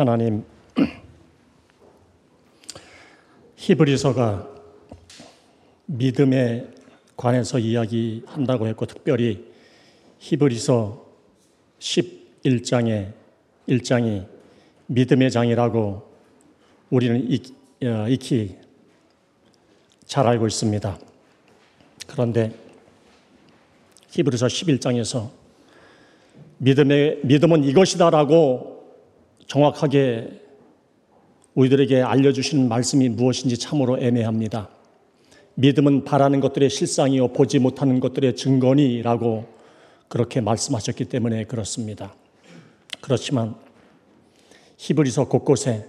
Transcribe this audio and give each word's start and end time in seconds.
하나님 0.00 0.46
히브리서가 3.56 4.48
믿음에 5.84 6.66
관해서 7.18 7.58
이야기한다고 7.58 8.66
했고 8.68 8.86
특별히 8.86 9.44
히브리서 10.20 11.04
11장에 11.80 13.12
1장이 13.68 14.26
믿음의 14.86 15.30
장이라고 15.30 16.10
우리는 16.88 17.28
어, 17.84 18.08
익히 18.08 18.56
잘 20.06 20.26
알고 20.26 20.46
있습니다. 20.46 20.98
그런데 22.06 22.54
히브리서 24.08 24.46
11장에서 24.46 25.28
믿음의 26.56 27.20
믿음은 27.22 27.64
이것이다라고 27.64 28.79
정확하게 29.50 30.28
우리들에게 31.54 32.02
알려주시는 32.02 32.68
말씀이 32.68 33.08
무엇인지 33.08 33.58
참으로 33.58 33.98
애매합니다. 33.98 34.68
믿음은 35.56 36.04
바라는 36.04 36.38
것들의 36.38 36.70
실상이요 36.70 37.32
보지 37.32 37.58
못하는 37.58 37.98
것들의 37.98 38.36
증거니라고 38.36 39.46
그렇게 40.06 40.40
말씀하셨기 40.40 41.06
때문에 41.06 41.44
그렇습니다. 41.46 42.14
그렇지만 43.00 43.56
히브리서 44.78 45.26
곳곳에 45.26 45.84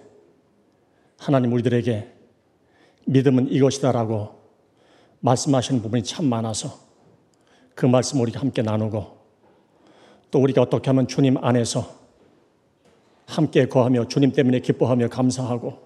하나님 1.20 1.54
우리들에게 1.54 2.08
믿음은 3.06 3.52
이것이다라고 3.52 4.42
말씀하시는 5.20 5.84
부분이 5.84 6.04
참 6.04 6.26
많아서 6.26 6.80
그 7.76 7.86
말씀 7.86 8.20
우리가 8.22 8.40
함께 8.40 8.64
나누고 8.64 9.18
또 10.32 10.40
우리가 10.40 10.64
어떻게 10.64 10.90
하면 10.90 11.08
주님 11.08 11.38
안에서 11.38 12.01
함께 13.32 13.66
거하며 13.66 14.10
주님 14.10 14.34
때문에 14.34 14.60
기뻐하며 14.60 15.08
감사하고 15.08 15.80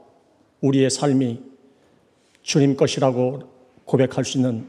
우리의 0.62 0.90
삶이 0.90 1.44
주님 2.42 2.76
것이라고 2.76 3.44
고백할 3.86 4.26
수 4.26 4.40
있는 4.40 4.68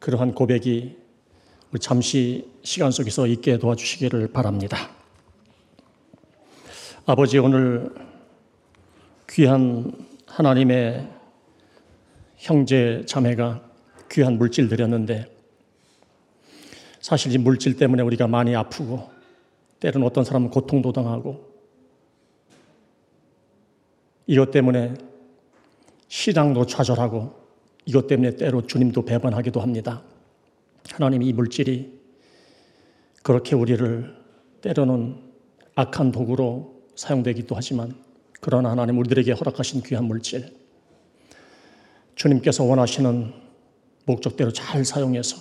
그러한 0.00 0.34
고백이 0.34 0.96
우리 1.70 1.80
잠시 1.80 2.50
시간 2.62 2.90
속에서 2.90 3.26
있게 3.26 3.58
도와주시기를 3.58 4.28
바랍니다. 4.28 4.90
아버지 7.04 7.38
오늘 7.38 7.94
귀한 9.28 9.92
하나님의 10.26 11.08
형제 12.36 13.02
자매가 13.06 13.62
귀한 14.10 14.38
물질 14.38 14.68
드렸는데 14.68 15.30
사실 17.00 17.32
이 17.34 17.38
물질 17.38 17.76
때문에 17.76 18.02
우리가 18.02 18.26
많이 18.26 18.56
아프고 18.56 19.10
때로는 19.80 20.06
어떤 20.06 20.24
사람은 20.24 20.50
고통도 20.50 20.92
당하고 20.92 21.49
이것 24.30 24.52
때문에 24.52 24.94
시장도 26.06 26.64
좌절하고 26.66 27.34
이것 27.84 28.06
때문에 28.06 28.36
때로 28.36 28.64
주님도 28.64 29.04
배반하기도 29.04 29.60
합니다. 29.60 30.04
하나님 30.88 31.22
이 31.22 31.32
물질이 31.32 31.98
그렇게 33.24 33.56
우리를 33.56 34.16
때로는 34.60 35.16
악한 35.74 36.12
도구로 36.12 36.80
사용되기도 36.94 37.56
하지만 37.56 37.92
그러나 38.40 38.70
하나님 38.70 38.98
우리들에게 38.98 39.32
허락하신 39.32 39.82
귀한 39.82 40.04
물질 40.04 40.54
주님께서 42.14 42.62
원하시는 42.62 43.32
목적대로 44.06 44.52
잘 44.52 44.84
사용해서 44.84 45.38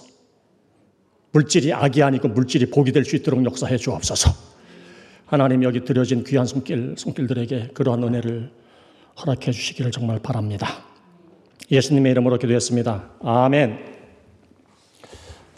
물질이 1.31 1.73
악이 1.73 2.01
아니고 2.01 2.29
물질이 2.29 2.71
복이 2.71 2.91
될 2.91 3.05
수 3.05 3.15
있도록 3.17 3.45
역사해 3.45 3.77
주옵소서. 3.77 4.31
하나님 5.27 5.61
여기 5.61 5.85
드려진 5.85 6.23
귀한 6.23 6.47
손길, 6.47 6.95
손길들에게 6.97 7.67
그러한 7.75 8.03
은혜를 8.03 8.57
허락해 9.21 9.51
주시기를 9.51 9.91
정말 9.91 10.19
바랍니다. 10.19 10.67
예수님의 11.71 12.11
이름으로 12.13 12.37
기도했습니다. 12.37 13.09
아멘. 13.21 13.77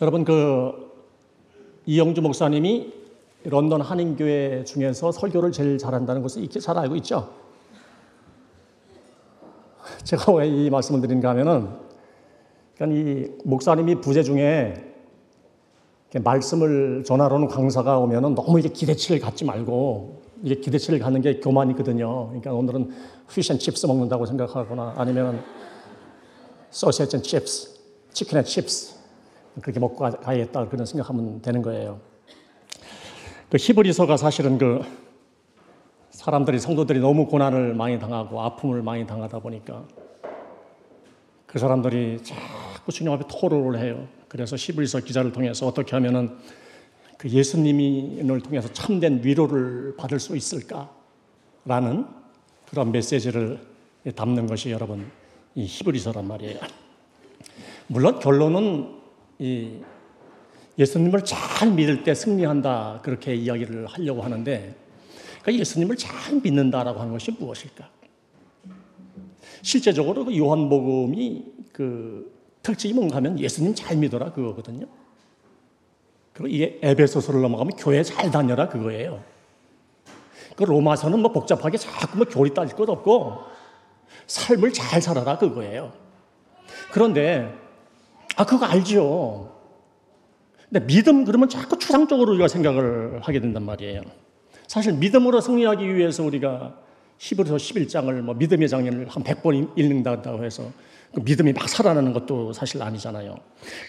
여러분 0.02 0.26
그 0.26 0.92
이영주 1.86 2.22
목사님이 2.22 2.92
런던 3.44 3.82
한인교회 3.82 4.64
중에서 4.66 5.12
설교를 5.12 5.52
제일 5.52 5.78
잘한다는 5.78 6.22
것을 6.22 6.44
익히 6.44 6.60
잘 6.60 6.78
알고 6.78 6.96
있죠. 6.98 7.32
제가 10.04 10.32
왜 10.34 10.48
이 10.48 10.70
말씀을 10.70 11.02
드린가 11.02 11.30
하면은 11.30 11.70
그러니까 12.76 13.00
이 13.00 13.28
목사님이 13.46 13.96
부재 14.02 14.24
중에 14.24 14.74
말씀을 16.24 17.04
전하러 17.06 17.38
는 17.38 17.48
강사가 17.48 17.98
오면은 18.00 18.36
너무 18.36 18.60
이게 18.60 18.70
기대치를 18.70 19.22
갖지 19.22 19.46
말고 19.46 20.22
이게 20.44 20.56
기대치를 20.56 21.00
갖는 21.00 21.22
게 21.22 21.40
교만이거든요. 21.40 22.28
그러니까 22.28 22.54
오늘은 22.54 22.92
and 23.52 23.60
chips 23.60 23.86
먹는다고 23.86 24.26
생각하거나 24.26 24.96
아니면 24.98 25.44
소시지 26.70 27.18
and 27.18 27.24
chips, 27.24 27.80
치킨 28.14 28.38
and 28.38 28.44
chips 28.44 28.96
그렇게 29.62 29.80
먹고 29.80 29.98
가야겠다 29.98 30.68
그런 30.70 30.86
생각하면 30.86 31.42
되는 31.42 31.62
거예요. 31.62 32.00
그 33.50 33.58
히브리서가 33.58 34.18
사실은 34.18 34.58
그 34.58 34.82
사람들이 36.12 36.60
성도들이 36.60 37.00
너무 37.00 37.28
고난을 37.28 37.74
많이 37.74 38.00
당하고 38.00 38.42
아픔을 38.42 38.82
많이 38.82 39.06
당하다 39.06 39.40
보니까 39.40 39.84
그 41.46 41.60
사람들이 41.60 42.22
자꾸 42.24 42.92
주님 42.92 43.12
앞에 43.12 43.26
토로를 43.28 43.80
해요. 43.80 44.08
그래서 44.28 44.56
히브리서 44.56 45.02
기자를 45.02 45.34
통해서 45.34 45.68
어떻게 45.68 45.92
하면은 45.98 46.38
그 47.22 47.30
예수님을 47.30 48.42
통해서 48.42 48.68
참된 48.74 49.24
위로를 49.24 49.96
받을 49.96 50.20
수 50.20 50.36
있을까라는 50.36 52.08
그런 52.68 52.92
메시지를 52.92 53.60
담는 54.16 54.48
것이 54.48 54.72
여러분 54.72 55.06
이 55.54 55.66
히브리서란 55.66 56.28
말이에요. 56.28 56.60
물론 57.86 58.18
결론은 58.18 58.96
이 59.38 59.70
예수님을 60.80 61.24
잘 61.24 61.72
믿을 61.72 62.04
때 62.04 62.16
승리한다 62.16 63.02
그렇게 63.04 63.36
이야기를 63.36 63.86
하려고 63.86 64.24
하는데 64.24 64.76
그러니까 65.44 65.60
예수님을 65.62 65.98
잘 65.98 66.42
믿는다라고 66.42 67.02
하는 67.02 67.14
것이 67.14 67.30
무엇일까? 67.38 67.88
실제적으로 69.62 70.26
그 70.26 70.36
요한복음이 70.36 71.46
그 71.72 72.34
특징이 72.64 72.96
뭔가 72.96 73.18
하면 73.18 73.40
예수님 73.40 73.76
잘 73.76 73.96
믿어라 73.98 74.32
그거거든요. 74.32 74.88
그리고 76.42 76.48
이게 76.48 76.80
에베소서를 76.82 77.42
넘어가면 77.42 77.74
교회 77.78 78.02
잘 78.04 78.32
다녀라 78.32 78.68
그거예요. 78.68 79.24
그 80.56 80.64
로마서는 80.64 81.20
뭐 81.20 81.32
복잡하게 81.32 81.78
자꾸 81.78 82.18
뭐 82.18 82.26
교리 82.28 82.54
따질 82.54 82.76
것 82.76 82.90
없고 82.90 83.38
삶을 84.28 84.74
잘 84.74 85.02
살아라 85.02 85.38
그거예요. 85.38 85.94
그런데 86.92 87.54
아 88.36 88.46
그거 88.46 88.66
알죠. 88.66 89.56
근데 90.70 90.86
믿음 90.86 91.26
그러면 91.26 91.50
자꾸 91.50 91.78
추상적으로 91.78 92.32
우리가 92.32 92.48
생각을 92.48 93.22
하게 93.22 93.40
된단 93.40 93.64
말이에요. 93.64 94.02
사실 94.68 94.94
믿음으로 94.94 95.42
승리하기 95.42 95.96
위해서 95.96 96.24
우리가 96.24 96.76
히브리서 97.18 97.56
11장을 97.58 98.12
뭐 98.22 98.34
믿음의 98.36 98.68
장면을 98.68 99.08
한 99.10 99.24
100번 99.24 99.78
읽는다고 99.78 100.44
해서 100.44 100.64
그 100.64 101.01
믿음이 101.14 101.54
막 101.54 101.68
살아나는 101.68 102.14
것도 102.14 102.54
사실 102.54 102.82
아니잖아요. 102.82 103.36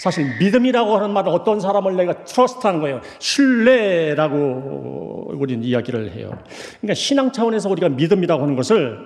사실 0.00 0.38
믿음이라고 0.38 0.96
하는 0.96 1.12
말은 1.12 1.32
어떤 1.32 1.60
사람을 1.60 1.96
내가 1.96 2.24
트러스트한 2.24 2.80
거예요. 2.80 3.00
신뢰라고 3.20 5.32
우리는 5.34 5.62
이야기를 5.62 6.12
해요. 6.12 6.36
그러니까 6.80 6.94
신앙 6.94 7.30
차원에서 7.30 7.70
우리가 7.70 7.90
믿음이라고 7.90 8.42
하는 8.42 8.56
것을 8.56 8.98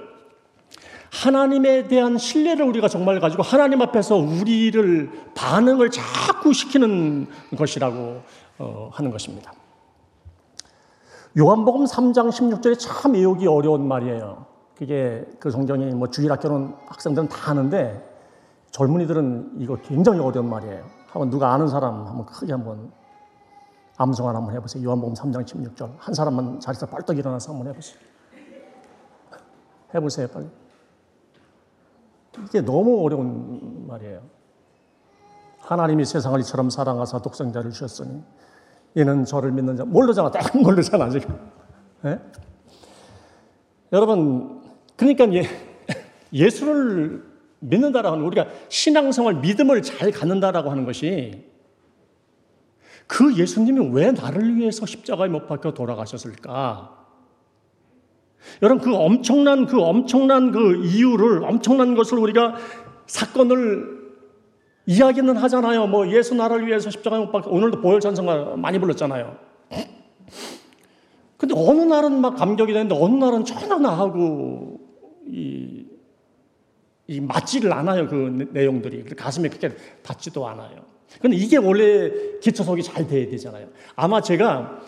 하나님에 1.13 1.89
대한 1.89 2.19
신뢰를 2.19 2.65
우리가 2.65 2.89
정말 2.89 3.21
가지고 3.21 3.43
하나님 3.43 3.83
앞에서 3.83 4.17
우리를 4.17 5.11
반응을 5.35 5.91
자꾸 5.91 6.53
시키는 6.53 7.27
것이라고 7.57 8.23
어, 8.59 8.91
하는 8.93 9.11
것입니다. 9.11 9.53
요한복음 11.39 11.85
3장 11.85 12.31
16절에 12.31 12.79
참 12.79 13.13
외우기 13.13 13.47
어려운 13.47 13.87
말이에요. 13.87 14.47
그게 14.77 15.25
그 15.41 15.51
성경이 15.51 15.87
뭐 15.95 16.09
주일학교는 16.09 16.75
학생들은 16.87 17.29
다 17.29 17.51
아는데 17.51 18.15
젊은이들은 18.71 19.57
이거 19.59 19.77
굉장히 19.77 20.21
어려운 20.21 20.51
말이에요. 20.51 20.85
한번 21.07 21.31
누가 21.31 21.55
아는 21.55 21.67
사람 21.69 22.07
한번 22.07 22.27
크게 22.27 22.53
한번 22.53 22.93
암송을 23.97 24.37
한번 24.37 24.55
해보세요. 24.55 24.85
요한복음 24.85 25.15
3장 25.15 25.47
16절. 25.47 25.91
한 25.97 26.15
사람만 26.15 26.61
자리에서 26.61 26.87
빨떡 26.87 27.17
일어나서 27.17 27.53
한번 27.53 27.69
해보세요. 27.69 27.99
해보세요, 29.95 30.29
빨리. 30.29 30.47
이게 32.45 32.61
너무 32.61 33.03
어려운 33.03 33.87
말이에요. 33.87 34.21
하나님이 35.61 36.05
세상을 36.05 36.39
이처럼 36.41 36.69
사랑하사 36.69 37.21
독생자를 37.21 37.71
주셨으니 37.71 38.23
이는 38.95 39.25
저를 39.25 39.53
믿는 39.53 39.77
자 39.77 39.85
모르잖아. 39.85 40.31
딱 40.31 40.55
모르잖아 40.57 41.09
지금. 41.09 41.39
네? 42.03 42.21
여러분 43.93 44.56
그러니까 44.97 45.33
예, 45.35 45.45
예수를 46.33 47.23
믿는다라고 47.61 48.17
하는 48.17 48.27
우리가 48.27 48.47
신앙생활 48.69 49.37
믿음을 49.37 49.83
잘 49.83 50.11
갖는다라고 50.11 50.71
하는 50.71 50.85
것이 50.85 51.45
그 53.07 53.37
예수님이 53.37 53.91
왜 53.93 54.11
나를 54.11 54.57
위해서 54.57 54.85
십자가에 54.85 55.29
못 55.29 55.47
박혀 55.47 55.73
돌아가셨을까? 55.73 56.97
여러분 58.63 58.85
그 58.85 58.95
엄청난 58.95 59.67
그 59.67 59.81
엄청난 59.81 60.53
그 60.53 60.85
이유를 60.85 61.45
엄청난 61.45 61.95
것을 61.95 62.19
우리가 62.19 62.57
사건을 63.07 63.97
이야기는 64.87 65.37
하잖아요. 65.37 65.87
뭐 65.89 66.09
예수 66.11 66.35
나라를 66.35 66.67
위해서 66.67 66.91
십자가에 66.91 67.21
못 67.21 67.33
박혀 67.33 67.51
오늘도 67.51 67.81
보혈 67.81 68.01
찬송가 68.01 68.57
많이 68.57 68.79
불렀잖아요. 68.79 69.37
근데 71.37 71.55
어느 71.57 71.83
날은 71.83 72.21
막 72.21 72.37
감격이 72.37 72.73
되는데 72.73 72.97
어느 72.99 73.15
날은 73.15 73.45
전혀 73.45 73.79
나하고 73.79 74.86
이, 75.29 75.87
이 77.07 77.21
맞지를 77.21 77.73
않아요. 77.73 78.07
그 78.09 78.49
내용들이. 78.53 79.05
가슴에 79.17 79.49
그렇게 79.49 79.75
닿지도 80.03 80.47
않아요. 80.49 80.85
근데 81.21 81.37
이게 81.37 81.57
원래 81.57 82.11
기초석이 82.41 82.83
잘 82.83 83.07
돼야 83.07 83.29
되잖아요. 83.29 83.69
아마 83.95 84.21
제가 84.21 84.81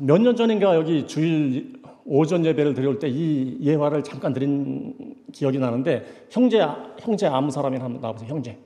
몇 0.00 0.18
년 0.18 0.34
전인가 0.36 0.74
여기 0.74 1.06
주일 1.06 1.74
오전 2.04 2.44
예배를 2.44 2.74
드릴 2.74 2.98
때이 2.98 3.58
예화를 3.62 4.02
잠깐 4.02 4.32
드린 4.34 5.16
기억이 5.32 5.58
나는데 5.58 6.26
형제 6.30 6.60
형제 7.00 7.26
아무 7.26 7.50
사람이나 7.50 7.84
한번 7.84 8.02
나와보세요. 8.02 8.28
형제. 8.28 8.58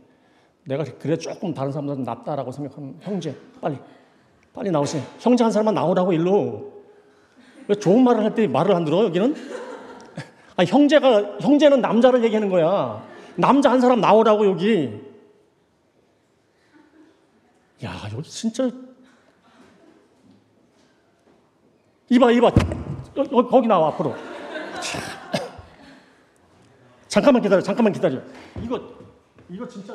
내가 0.65 0.85
그래 0.99 1.17
조금 1.17 1.55
다른 1.55 1.71
사람들은 1.71 2.03
낫다라고 2.03 2.51
생각하는 2.51 2.97
형제 3.01 3.35
빨리 3.61 3.77
빨리 4.53 4.71
나오세요. 4.71 5.03
형제 5.21 5.45
한 5.45 5.53
사람만 5.53 5.75
나오라고 5.75 6.13
일로. 6.13 6.73
왜 7.69 7.75
좋은 7.77 8.03
말을 8.03 8.25
할 8.25 8.35
때 8.35 8.47
말을 8.49 8.75
안 8.75 8.85
들어 8.85 9.05
여기는? 9.05 9.35
아 10.59 10.65
형제가 10.65 11.39
형제는 11.41 11.81
남자를 11.81 12.25
얘기하는 12.25 12.49
거야. 12.51 13.07
남자 13.37 13.71
한 13.71 13.81
사람 13.81 14.01
나오라고 14.01 14.45
여기. 14.45 15.01
야 17.85 17.95
여기 18.13 18.29
진짜 18.29 18.69
이봐 22.09 22.33
이봐 22.33 22.51
여기, 23.17 23.31
거기 23.31 23.69
나와 23.69 23.89
앞으로. 23.89 24.17
잠깐만 27.07 27.41
기다려 27.41 27.63
잠깐만 27.63 27.93
기다려. 27.93 28.21
이거 28.61 28.81
이거 29.49 29.69
진짜. 29.69 29.95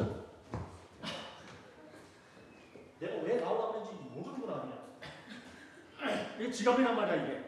내가 3.01 3.15
왜 3.25 3.35
나오라고 3.41 3.79
했는지 3.79 3.97
모르는구나 4.15 4.61
그냥. 4.61 6.25
이게 6.39 6.49
지갑이란 6.51 6.95
말이야 6.95 7.15
이게. 7.21 7.43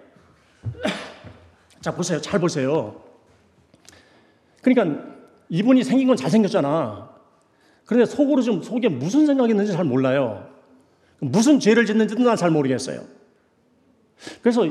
자 1.80 1.96
보세요, 1.96 2.20
잘 2.20 2.42
보세요. 2.42 3.05
그러니까 4.66 5.04
이분이 5.50 5.84
생긴 5.84 6.08
건 6.08 6.18
잘생겼잖아. 6.18 7.08
그런데 7.86 8.10
속으로 8.10 8.42
좀 8.42 8.64
속에 8.64 8.90
무슨 8.90 9.28
생각이 9.28 9.52
있는지 9.52 9.72
잘 9.74 9.86
몰라요. 9.86 10.48
무슨 11.20 11.60
죄를 11.60 11.86
짓는지도 11.86 12.24
난 12.24 12.36
잘 12.36 12.50
모르겠어요. 12.50 13.02
그래서 14.42 14.68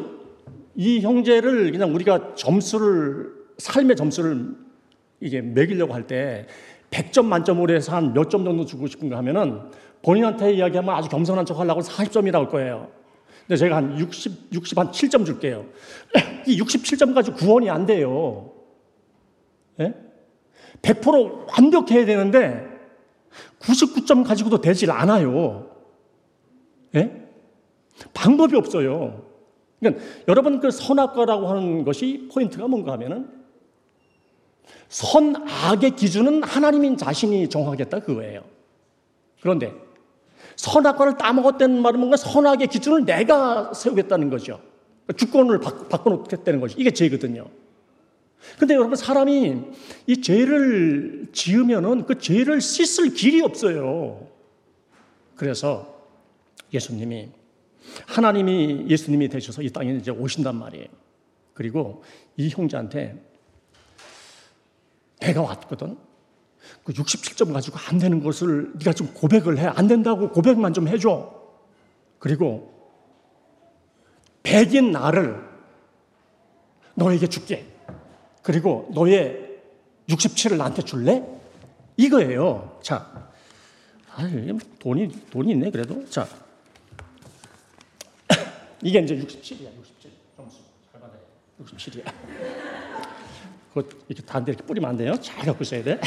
이 0.75 1.01
형제를 1.01 1.71
그냥 1.71 1.95
우리가 1.95 2.35
점수를 2.35 3.33
삶의 3.59 3.95
점수를 3.95 4.57
이게 5.21 5.41
매기려고 5.41 5.95
할 5.95 6.07
때 6.09 6.47
100점 6.91 7.27
만점으로 7.27 7.73
해서 7.73 7.95
한 7.95 8.13
몇 8.15 8.31
점 8.31 8.45
정도 8.45 8.65
주고 8.67 8.89
싶은가 8.89 9.17
하면은 9.19 9.61
본인한테 10.03 10.55
이야기하면 10.55 10.93
아주 10.93 11.09
겸손한 11.09 11.47
척 11.47 11.61
하려고 11.61 11.81
40점이 11.83 12.33
나올 12.33 12.49
거예요. 12.49 12.91
근데 13.47 13.57
제가 13.57 13.77
한 13.77 13.97
60, 13.99 14.49
60, 14.53 14.77
한 14.79 14.91
7점 14.91 15.25
줄게요. 15.25 15.67
이 16.49 16.59
67점 16.61 17.15
가지고 17.15 17.37
구원이 17.37 17.71
안 17.71 17.87
돼요. 17.87 18.54
예? 19.81 19.95
100% 20.83 21.47
완벽해야 21.49 22.05
되는데 22.05 22.67
99점 23.61 24.27
가지고도 24.27 24.61
되질 24.61 24.91
않아요. 24.91 25.71
예? 26.95 27.29
방법이 28.13 28.57
없어요. 28.57 29.25
그러니까 29.81 30.05
여러분 30.29 30.61
그 30.61 30.71
선악과라고 30.71 31.49
하는 31.49 31.85
것이 31.85 32.29
포인트가 32.33 32.67
뭔가 32.69 32.93
하면은 32.93 33.29
선악의 34.89 35.97
기준은 35.97 36.43
하나님인 36.43 36.97
자신이 36.97 37.49
정하겠다 37.49 38.01
그거예요. 38.01 38.45
그런데 39.41 39.73
선악과를 40.57 41.17
따먹었다는 41.17 41.83
말은 41.83 41.99
뭔가 41.99 42.17
선악의 42.17 42.69
기준을 42.69 43.05
내가 43.05 43.75
세우겠다는 43.75 44.31
거죠. 44.31 44.61
주권을 45.17 45.61
바꿔놓겠다는 45.61 46.61
것이 46.61 46.77
이게 46.79 46.91
죄거든요. 46.91 47.47
근데 48.59 48.75
여러분 48.75 48.97
사람이 48.97 49.63
이 50.07 50.21
죄를 50.21 51.27
지으면은 51.33 52.07
그 52.07 52.19
죄를 52.19 52.61
씻을 52.61 53.15
길이 53.15 53.43
없어요. 53.43 54.29
그래서 55.37 55.95
예수님이 56.73 57.31
하나님이 58.07 58.87
예수님이 58.89 59.29
되셔서 59.29 59.63
이 59.63 59.71
땅에 59.71 59.95
이제 59.95 60.11
오신단 60.11 60.57
말이에요. 60.57 60.87
그리고 61.53 62.03
이 62.37 62.49
형제한테 62.49 63.23
배가 65.21 65.43
왔거든. 65.43 65.97
그 66.83 66.93
67점 66.93 67.53
가지고 67.53 67.79
안 67.89 67.99
되는 67.99 68.23
것을 68.23 68.73
네가 68.75 68.93
좀 68.93 69.13
고백을 69.15 69.59
해. 69.59 69.67
안 69.67 69.87
된다고 69.87 70.31
고백만 70.31 70.73
좀 70.73 70.89
해줘. 70.89 71.33
그리고 72.19 72.73
백인 74.43 74.91
나를 74.91 75.43
너에게 76.95 77.27
줄게. 77.27 77.74
그리고 78.45 78.89
너의 78.93 79.59
67을 80.09 80.57
나한테 80.59 80.83
줄래? 80.83 81.25
이거예요. 81.97 82.79
자, 82.83 83.31
아유, 84.15 84.59
돈이, 84.79 85.09
돈이 85.31 85.53
있네, 85.53 85.71
그래도. 85.71 86.07
자, 86.11 86.29
이게 88.83 89.01
이제 89.01 89.17
67이야, 89.17 89.75
67. 89.77 90.11
점수. 90.37 90.59
잘 90.93 91.01
받아야 91.01 91.19
67이야. 91.65 92.05
그거 93.73 93.89
이렇게 94.09 94.23
다른 94.27 94.45
데 94.45 94.53
이렇게 94.53 94.67
뿌리면 94.67 94.91
안 94.91 94.97
돼요. 94.99 95.15
잘 95.21 95.47
갖고 95.47 95.65
있어야 95.65 95.83
돼. 95.83 95.99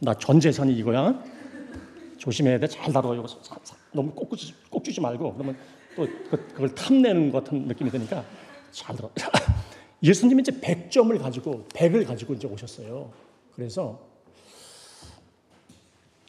나 0.00 0.12
전 0.14 0.40
재산이 0.40 0.74
이거야. 0.74 1.22
조심해야 2.18 2.58
돼. 2.58 2.66
잘 2.66 2.92
다뤄. 2.92 3.14
이거 3.14 3.26
너무 3.92 4.10
꼭 4.12 4.28
꼭 4.70 4.82
주지 4.84 5.00
말고 5.00 5.34
그러면 5.34 5.56
또 5.94 6.04
그, 6.28 6.48
그걸 6.48 6.74
탐내는 6.74 7.30
것 7.30 7.44
같은 7.44 7.66
느낌이 7.68 7.90
드니까 7.92 8.24
잘 8.72 8.96
들어. 8.96 9.08
예수님이 10.02 10.42
이제 10.42 10.52
100점을 10.52 11.18
가지고 11.20 11.66
100을 11.68 12.06
가지고 12.06 12.34
이제 12.34 12.46
오셨어요. 12.46 13.12
그래서 13.54 14.00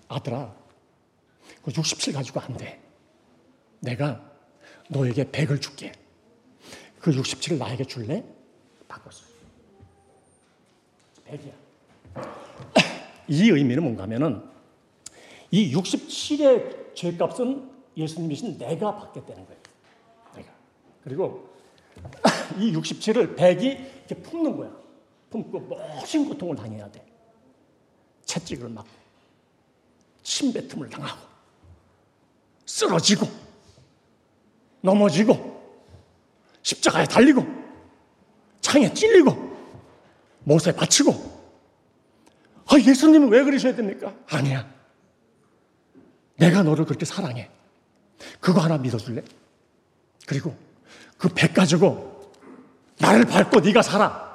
아들아, 0.07 0.55
그67 1.63 2.13
가지고 2.13 2.39
안 2.39 2.55
돼. 2.57 2.81
내가 3.79 4.31
너에게 4.89 5.25
100을 5.25 5.61
줄게. 5.61 5.91
그 6.99 7.11
67을 7.11 7.57
나에게 7.57 7.83
줄래? 7.85 8.23
바꿨어요. 8.87 9.27
100이야. 11.27 11.51
이 13.27 13.49
의미는 13.49 13.83
뭔가 13.83 14.03
하면은 14.03 14.43
이 15.51 15.73
67의 15.75 16.95
죄값은 16.95 17.71
예수님이신 17.97 18.57
내가 18.57 18.95
받겠다는 18.95 19.45
거예요. 19.45 19.61
내가. 20.35 20.51
그리고 21.03 21.54
이 22.57 22.73
67을 22.73 23.35
100이 23.35 23.63
이렇게 23.63 24.15
품는 24.15 24.57
거야. 24.57 24.71
품고 25.29 25.59
멋진 25.59 26.27
고통을 26.27 26.55
당해야 26.55 26.89
돼. 26.91 27.05
채찍을 28.25 28.69
맞고, 28.69 28.89
침뱉음을 30.23 30.89
당하고, 30.89 31.27
쓰러지고, 32.65 33.27
넘어지고, 34.81 35.55
십자가에 36.63 37.05
달리고, 37.05 37.45
창에 38.61 38.91
찔리고, 38.93 39.31
못에 40.43 40.71
받치고. 40.71 41.35
아, 42.67 42.79
예수님은 42.79 43.29
왜 43.29 43.43
그러셔야 43.43 43.75
됩니까? 43.75 44.15
아니야. 44.27 44.73
내가 46.37 46.63
너를 46.63 46.85
그렇게 46.85 47.05
사랑해. 47.05 47.49
그거 48.39 48.59
하나 48.59 48.77
믿어줄래? 48.77 49.23
그리고 50.25 50.55
그1 51.19 51.53
가지고 51.53 52.14
나를 52.99 53.25
밟고 53.25 53.59
네가 53.59 53.81
살아. 53.81 54.25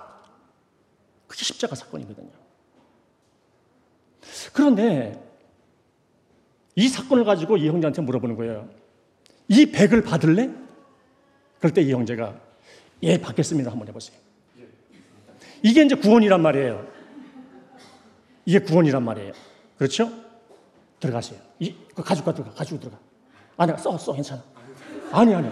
그게 1.27 1.45
십자가 1.45 1.75
사건이거든요. 1.75 2.31
그런데 4.53 5.23
이 6.75 6.89
사건을 6.89 7.25
가지고 7.25 7.57
이 7.57 7.69
형제한테 7.69 8.03
물어보는 8.03 8.37
거예요. 8.37 8.69
이 9.49 9.67
100을 9.67 10.05
받을래? 10.05 10.51
그럴 11.59 11.73
때 11.75 11.83
이 11.83 11.93
형제가 11.93 12.35
예, 13.03 13.19
받겠습니다. 13.19 13.71
한번 13.71 13.89
해보세요. 13.89 14.17
이게 15.63 15.83
이제 15.83 15.95
구원이란 15.95 16.41
말이에요. 16.43 16.87
이게 18.47 18.59
구원이란 18.59 19.03
말이에요. 19.05 19.33
그렇죠? 19.79 20.11
들어가세요. 21.01 21.39
이, 21.59 21.75
그 21.95 22.03
가지고 22.03 22.33
들어가, 22.35 22.51
가지고 22.53 22.81
들어가. 22.81 22.99
아니, 23.57 23.77
써, 23.79 23.97
써, 23.97 24.13
괜찮아. 24.13 24.43
아니, 25.13 25.35
아니. 25.35 25.49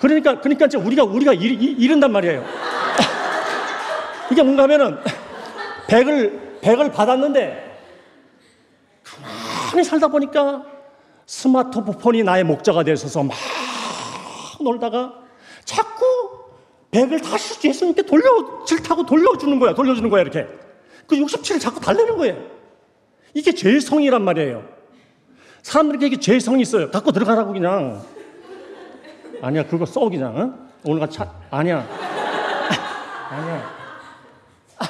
그러니까, 0.00 0.40
그러니까 0.40 0.66
이제 0.66 0.78
우리가, 0.78 1.04
우리가 1.04 1.32
이, 1.32 1.38
이른단 1.38 2.12
말이에요. 2.12 2.44
이게 4.30 4.42
뭔가 4.42 4.64
하면은, 4.64 4.98
백을, 5.88 6.58
백을 6.60 6.92
받았는데, 6.92 7.68
가만히 9.02 9.84
살다 9.84 10.08
보니까 10.08 10.64
스마트폰이 11.26 12.22
나의 12.22 12.44
목자가 12.44 12.82
되어서 12.84 13.22
막 13.22 13.36
놀다가 14.60 15.14
자꾸 15.64 16.04
백을 16.90 17.20
다시 17.20 17.66
예수님께 17.66 18.02
돌려, 18.02 18.64
질타고 18.64 19.04
돌려주는 19.04 19.58
거야. 19.58 19.74
돌려주는 19.74 20.08
거야, 20.08 20.22
이렇게. 20.22 20.46
그 21.06 21.16
67을 21.16 21.60
자꾸 21.60 21.80
달래는 21.80 22.16
거예요. 22.16 22.42
이게 23.34 23.52
죄성이란 23.52 24.22
말이에요. 24.22 24.66
사람들에게 25.62 26.06
이게 26.06 26.16
죄성이 26.18 26.62
있어요. 26.62 26.90
갖고 26.90 27.12
들어가라고 27.12 27.52
그냥. 27.52 28.02
아니야, 29.42 29.66
그거 29.66 29.84
써, 29.86 30.00
그냥. 30.08 30.34
응? 30.36 30.54
오늘 30.84 31.00
같이, 31.00 31.18
차, 31.18 31.30
아니야. 31.50 31.84
아니야. 33.30 33.70
아, 34.78 34.86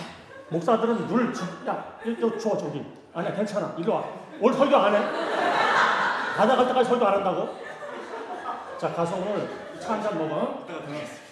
목사들은 0.51 1.07
눈을, 1.07 1.33
주, 1.35 1.43
야, 1.67 1.85
이거 2.05 2.39
줘, 2.39 2.57
저기. 2.57 2.83
아니야, 3.15 3.35
괜찮아. 3.35 3.75
이리 3.79 3.89
와. 3.91 4.05
오늘 4.41 4.57
설교 4.57 4.77
안 4.77 4.95
해. 4.95 4.99
바다 6.37 6.57
갈 6.57 6.69
때까지 6.69 6.89
설교 6.89 7.05
안 7.07 7.15
한다고? 7.15 7.49
자, 8.79 8.93
가서 8.93 9.17
오늘 9.17 9.49
차 9.81 9.95
한 9.95 10.03
잔 10.03 10.19
먹어. 10.19 10.65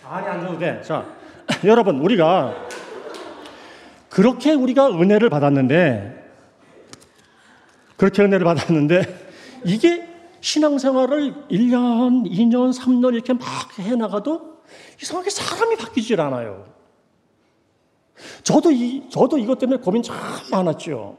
아니, 0.09 0.27
안 0.29 0.41
줘도 0.41 0.59
돼. 0.59 0.81
자, 0.83 1.05
여러분, 1.65 2.01
우리가 2.01 2.55
그렇게 4.11 4.53
우리가 4.55 4.89
은혜를 4.89 5.31
받았는데, 5.31 6.25
그렇게 7.97 8.23
은혜를 8.23 8.45
받았는데, 8.45 9.27
이게 9.65 10.16
신앙생활을 10.47 11.35
1년, 11.51 12.31
2년, 12.31 12.73
3년 12.73 13.15
이렇게 13.15 13.33
막 13.33 13.43
해나가도 13.81 14.59
이상하게 15.03 15.31
사람이 15.31 15.75
바뀌질 15.75 16.21
않아요. 16.21 16.65
저도 18.45 18.71
이, 18.71 19.03
저도 19.11 19.39
이것 19.39 19.59
때문에 19.59 19.81
고민 19.81 20.05
참 20.05 20.17
많았죠. 20.53 21.19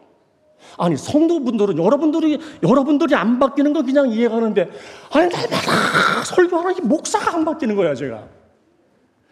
아니, 0.78 0.96
성도분들은 0.96 1.78
여러분들이, 1.78 2.40
여러분들이 2.64 3.16
안 3.16 3.38
바뀌는 3.38 3.74
거 3.74 3.84
그냥 3.84 4.10
이해가는데, 4.10 4.70
아니, 5.12 5.30
날마다 5.30 6.24
설교하는 6.24 6.88
목사가 6.88 7.36
안 7.36 7.44
바뀌는 7.44 7.76
거야, 7.76 7.94
제가. 7.96 8.28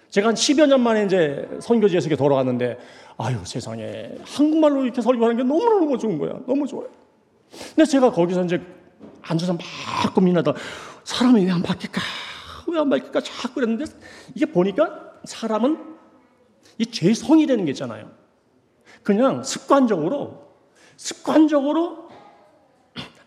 제가 0.09 0.29
한 0.29 0.35
10여 0.35 0.67
년 0.67 0.81
만에 0.81 1.05
이제 1.05 1.47
선교지에서 1.61 2.07
이렇게 2.07 2.21
돌아갔는데, 2.21 2.77
아유, 3.17 3.37
세상에. 3.45 4.11
한국말로 4.23 4.83
이렇게 4.83 5.01
설교하는 5.01 5.37
게 5.37 5.43
너무너무 5.43 5.97
좋은 5.97 6.17
거야. 6.17 6.33
너무 6.45 6.67
좋아요. 6.67 6.89
근데 7.75 7.85
제가 7.85 8.11
거기서 8.11 8.43
이제 8.43 8.61
앉아서 9.27 9.53
막 9.53 10.13
고민하다, 10.13 10.53
사람이 11.03 11.46
왜 11.46 11.51
안 11.51 11.62
바뀔까? 11.62 12.01
왜 12.67 12.79
안 12.79 12.89
바뀔까? 12.89 13.22
자꾸 13.22 13.55
그랬는데, 13.55 13.86
이게 14.34 14.46
보니까 14.46 15.13
사람은 15.24 15.96
이 16.77 16.86
죄성이라는 16.86 17.65
게 17.65 17.72
있잖아요. 17.72 18.12
그냥 19.03 19.44
습관적으로, 19.44 20.46
습관적으로 20.98 22.05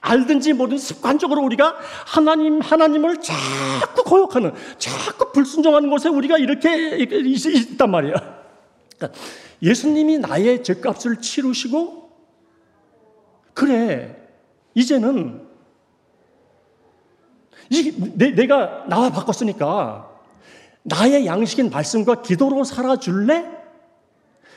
알든지 0.01 0.53
모르든지 0.53 0.85
습관적으로 0.85 1.43
우리가 1.43 1.77
하나님, 2.07 2.61
하나님을 2.61 3.21
자꾸 3.21 4.05
거역하는, 4.05 4.55
자꾸 4.79 5.33
불순종하는 5.33 5.91
곳에 5.91 6.09
우리가 6.09 6.39
이렇게 6.39 6.99
있단 6.99 7.91
말이야. 7.91 8.15
그러니까 8.97 9.21
예수님이 9.63 10.19
나의 10.19 10.63
죄값을 10.63 11.21
치르시고, 11.21 12.11
그래, 13.55 14.17
이제는 14.75 15.48
이, 17.71 17.93
내, 18.15 18.47
가 18.47 18.85
나와 18.89 19.11
바꿨으니까 19.11 20.09
나의 20.83 21.27
양식인 21.27 21.71
말씀과 21.71 22.23
기도로 22.23 22.65
살아줄래? 22.65 23.45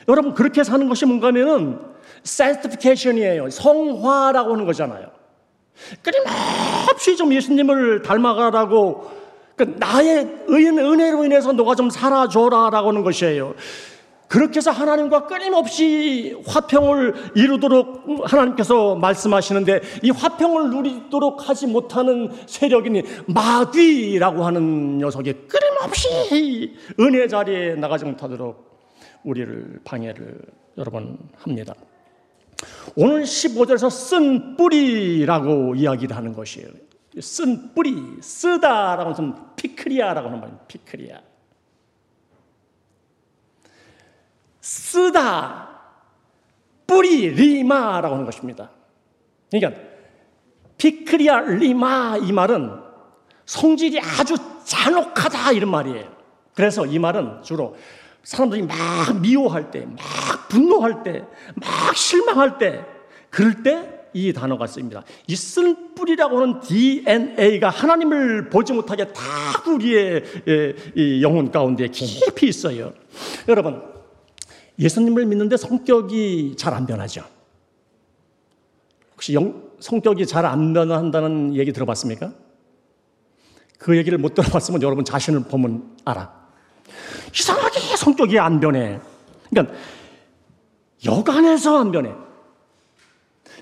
여러분, 0.08 0.34
그렇게 0.34 0.64
사는 0.64 0.88
것이 0.88 1.04
뭔가 1.04 1.28
하면은 1.28 1.78
sanctification이에요. 2.24 3.50
성화라고 3.50 4.52
하는 4.52 4.64
거잖아요. 4.64 5.08
끊임없이 6.02 7.16
좀 7.16 7.32
예수님을 7.32 8.02
닮아가라고 8.02 9.10
그 9.56 9.74
나의 9.78 10.44
은혜로 10.48 11.24
인해서 11.24 11.52
너가 11.52 11.74
좀 11.74 11.90
살아줘라라고 11.90 12.88
하는 12.88 13.02
것이에요. 13.02 13.54
그렇게 14.32 14.56
해서 14.56 14.70
하나님과 14.70 15.26
끊임없이 15.26 16.34
화평을 16.46 17.32
이루도록 17.36 18.32
하나님께서 18.32 18.94
말씀하시는데 18.94 19.82
이 20.02 20.08
화평을 20.10 20.70
누리도록 20.70 21.50
하지 21.50 21.66
못하는 21.66 22.30
세력이니 22.46 23.02
마귀라고 23.26 24.42
하는 24.42 24.96
녀석이 24.96 25.34
끊임없이 25.48 26.74
은혜 26.98 27.28
자리에 27.28 27.74
나가지 27.74 28.06
못하도록 28.06 28.80
우리를 29.24 29.80
방해를 29.84 30.40
여러 30.78 30.90
번 30.90 31.18
합니다. 31.36 31.74
오늘 32.96 33.24
15절에서 33.24 33.90
쓴 33.90 34.56
뿌리라고 34.56 35.74
이야기를 35.74 36.16
하는 36.16 36.32
것이에요. 36.32 36.68
쓴 37.20 37.74
뿌리, 37.74 37.94
쓰다라고 38.22 39.12
하는 39.12 39.34
πικρία라고 39.56 40.28
하는 40.28 40.40
말입니다. 40.40 40.64
πικρία. 40.68 41.31
쓰다, 44.62 45.68
뿌리, 46.86 47.28
ρίζα라고 47.28 48.14
하는 48.14 48.24
것입니다. 48.24 48.70
그러니까 49.50 49.82
πικρία 50.78 51.40
ρίζα 51.40 52.16
이 52.22 52.32
말은 52.32 52.80
성질이 53.44 54.00
아주 54.00 54.36
잔혹하다 54.64 55.52
이런 55.52 55.70
말이에요. 55.70 56.10
그래서 56.54 56.86
이 56.86 56.98
말은 56.98 57.42
주로 57.42 57.76
사람들이 58.22 58.62
막 58.62 58.76
미워할 59.20 59.70
때, 59.70 59.84
막 59.84 60.48
분노할 60.48 61.02
때, 61.02 61.24
막 61.56 61.96
실망할 61.96 62.56
때, 62.58 62.84
그럴 63.30 63.62
때 63.62 64.02
이 64.14 64.32
단어가 64.32 64.66
쓰입니다. 64.66 65.04
이 65.26 65.34
쓴 65.34 65.94
뿌리라고 65.94 66.40
하는 66.40 66.60
DNA가 66.60 67.70
하나님을 67.70 68.50
보지 68.50 68.72
못하게 68.72 69.12
다 69.12 69.22
우리의 69.66 71.22
영혼 71.22 71.50
가운데 71.50 71.88
깊이 71.88 72.48
있어요. 72.48 72.92
여러분, 73.48 73.82
예수님을 74.78 75.26
믿는데 75.26 75.56
성격이 75.56 76.54
잘 76.56 76.74
안 76.74 76.86
변하죠. 76.86 77.24
혹시 79.14 79.34
영, 79.34 79.70
성격이 79.80 80.26
잘 80.26 80.44
안 80.46 80.72
변한다는 80.72 81.54
얘기 81.54 81.72
들어봤습니까? 81.72 82.32
그 83.78 83.96
얘기를 83.96 84.16
못 84.18 84.34
들어봤으면 84.34 84.82
여러분 84.82 85.04
자신을 85.04 85.44
보면 85.44 85.96
알아. 86.04 86.32
이상하게 87.36 87.96
성격이 87.96 88.38
안 88.38 88.60
변해. 88.60 89.00
그러니까 89.50 89.74
여간에서 91.04 91.78
안 91.78 91.90
변해. 91.92 92.12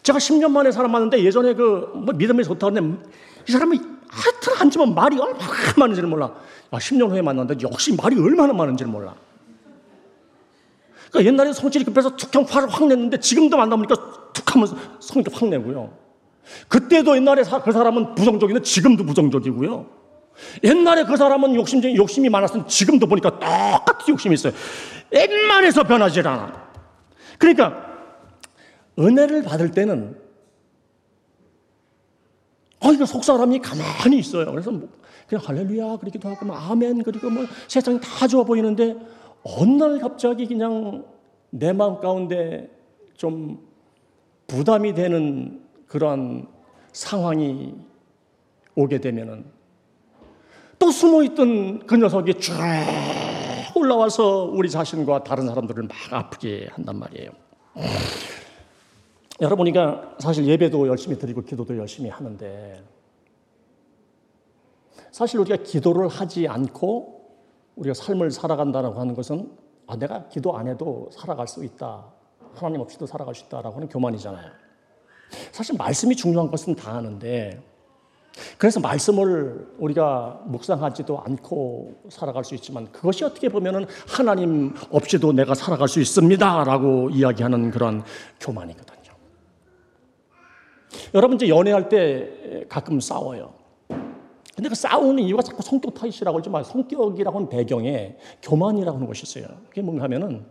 제가 0.03 0.19
10년 0.19 0.51
만에 0.51 0.73
사람 0.73 0.93
만났는데 0.93 1.25
예전에 1.25 1.55
그 1.55 1.91
뭐 1.95 2.15
믿음이 2.15 2.45
좋다고 2.45 2.77
했는데 2.77 3.09
이 3.49 3.53
사람이 3.53 3.79
하여튼 4.09 4.53
앉으면 4.61 4.95
말이 4.95 5.19
얼마나 5.19 5.53
많은지를 5.77 6.09
몰라. 6.09 6.35
아, 6.71 6.79
10년 6.79 7.11
후에 7.11 7.23
만났는데 7.23 7.63
역시 7.67 7.95
말이 7.97 8.19
얼마나 8.19 8.53
많은지를 8.53 8.91
몰라. 8.91 9.15
그러니까 11.11 11.25
옛날에 11.33 11.53
성질이 11.53 11.85
급해서 11.85 12.17
툭형 12.17 12.47
화를 12.49 12.69
확 12.69 12.87
냈는데 12.87 13.19
지금도 13.19 13.57
만나보니까 13.57 14.33
툭 14.33 14.55
하면서 14.55 14.77
성질 15.01 15.33
확 15.35 15.49
내고요. 15.49 15.93
그때도 16.69 17.17
옛날에 17.17 17.43
그 17.65 17.73
사람은 17.73 18.15
부정적인데 18.15 18.63
지금도 18.63 19.05
부정적이고요. 19.05 20.01
옛날에 20.65 21.05
그 21.05 21.17
사람은 21.17 21.55
욕심쟁이, 21.55 21.97
욕심이 21.97 22.29
많았으면 22.29 22.67
지금도 22.67 23.07
보니까 23.07 23.39
똑같이 23.39 24.11
욕심이 24.11 24.35
있어요. 24.35 24.53
웬만해서 25.11 25.83
변하지 25.85 26.21
않아. 26.21 26.71
그러니까, 27.39 27.87
은혜를 28.99 29.43
받을 29.43 29.71
때는, 29.71 30.17
아, 32.81 32.91
이거 32.91 33.05
속 33.05 33.25
사람이 33.25 33.61
가만히 33.61 34.19
있어요. 34.19 34.51
그래서 34.51 34.71
뭐 34.71 34.89
그냥 35.27 35.45
할렐루야, 35.47 35.97
그러기도 35.99 36.29
하고, 36.29 36.47
뭐 36.47 36.57
아멘, 36.57 37.03
그리고 37.03 37.29
뭐 37.31 37.47
세상이 37.69 38.01
다 38.01 38.27
좋아 38.27 38.45
보이는데, 38.45 38.97
어느 39.43 39.83
날 39.83 39.99
갑자기 39.99 40.47
그냥 40.47 41.05
내 41.51 41.73
마음 41.73 42.01
가운데 42.01 42.71
좀 43.15 43.59
부담이 44.47 44.95
되는 44.95 45.63
그러한 45.87 46.47
상황이 46.93 47.75
오게 48.75 49.01
되면은 49.01 49.45
또 50.79 50.91
숨어 50.91 51.23
있던 51.25 51.87
그 51.87 51.97
녀석이 51.97 52.35
쭉 52.35 52.55
올라와서 53.77 54.45
우리 54.53 54.71
자신과 54.71 55.25
다른 55.25 55.47
사람들을 55.47 55.85
막 55.85 55.97
아프게 56.11 56.69
한단 56.73 56.99
말이에요. 56.99 57.31
여러분이가 59.41 60.17
사실 60.19 60.47
예배도 60.47 60.87
열심히 60.89 61.19
드리고 61.19 61.43
기도도 61.43 61.77
열심히 61.77 62.11
하는데 62.11 62.83
사실 65.11 65.41
우리가 65.41 65.63
기도를 65.63 66.09
하지 66.09 66.47
않고 66.47 67.20
우리가 67.81 67.95
삶을 67.95 68.31
살아간다고 68.31 69.01
하는 69.01 69.15
것은 69.15 69.51
아, 69.87 69.97
내가 69.97 70.29
기도 70.29 70.57
안 70.57 70.69
해도 70.69 71.09
살아갈 71.13 71.49
수 71.49 71.65
있다. 71.65 72.05
하나님 72.55 72.81
없이도 72.81 73.07
살아갈 73.07 73.35
수 73.35 73.45
있다라고 73.47 73.77
하는 73.77 73.89
교만이잖아요. 73.89 74.51
사실 75.51 75.77
말씀이 75.77 76.15
중요한 76.15 76.51
것은 76.51 76.75
다 76.75 76.93
아는데 76.93 77.63
그래서 78.59 78.81
말씀을 78.81 79.75
우리가 79.79 80.43
묵상하지도 80.47 81.21
않고 81.21 82.03
살아갈 82.11 82.45
수 82.45 82.55
있지만 82.55 82.91
그것이 82.93 83.25
어떻게 83.25 83.49
보면은 83.49 83.87
하나님 84.07 84.75
없이도 84.91 85.33
내가 85.33 85.55
살아갈 85.55 85.89
수 85.89 86.01
있습니다라고 86.01 87.11
이야기하는 87.11 87.71
그런 87.71 88.03
교만이거든요. 88.41 89.01
여러분 91.15 91.37
이제 91.37 91.49
연애할 91.49 91.89
때 91.89 92.67
가끔 92.69 93.01
싸워요. 93.01 93.60
근데 94.61 94.69
그 94.69 94.75
싸우는 94.75 95.23
이유가 95.23 95.41
자꾸 95.43 95.63
성격 95.63 95.95
탓이라고 95.95 96.37
하지 96.37 96.51
만 96.51 96.63
성격이라고 96.63 97.39
하는 97.39 97.49
배경에 97.49 98.15
교만이라고 98.43 98.95
하는 98.95 99.07
것이 99.07 99.23
있어요. 99.23 99.47
그게 99.71 99.81
뭔가 99.81 100.05
하면은 100.05 100.45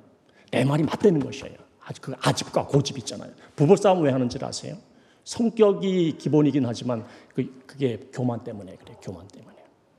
내 0.49 0.65
말이 0.65 0.81
맞대는 0.81 1.19
것이에요. 1.19 1.53
아주 1.79 2.01
그 2.01 2.15
아집과 2.19 2.65
고집 2.65 2.97
있잖아요. 2.97 3.31
부부 3.55 3.77
싸움 3.77 4.01
왜 4.01 4.09
하는지 4.09 4.39
아세요? 4.41 4.77
성격이 5.25 6.17
기본이긴 6.17 6.65
하지만 6.65 7.05
그, 7.35 7.63
그게 7.67 8.09
교만 8.11 8.43
때문에 8.43 8.77
그래 8.77 8.95
교만 8.99 9.27
때문에. 9.27 9.55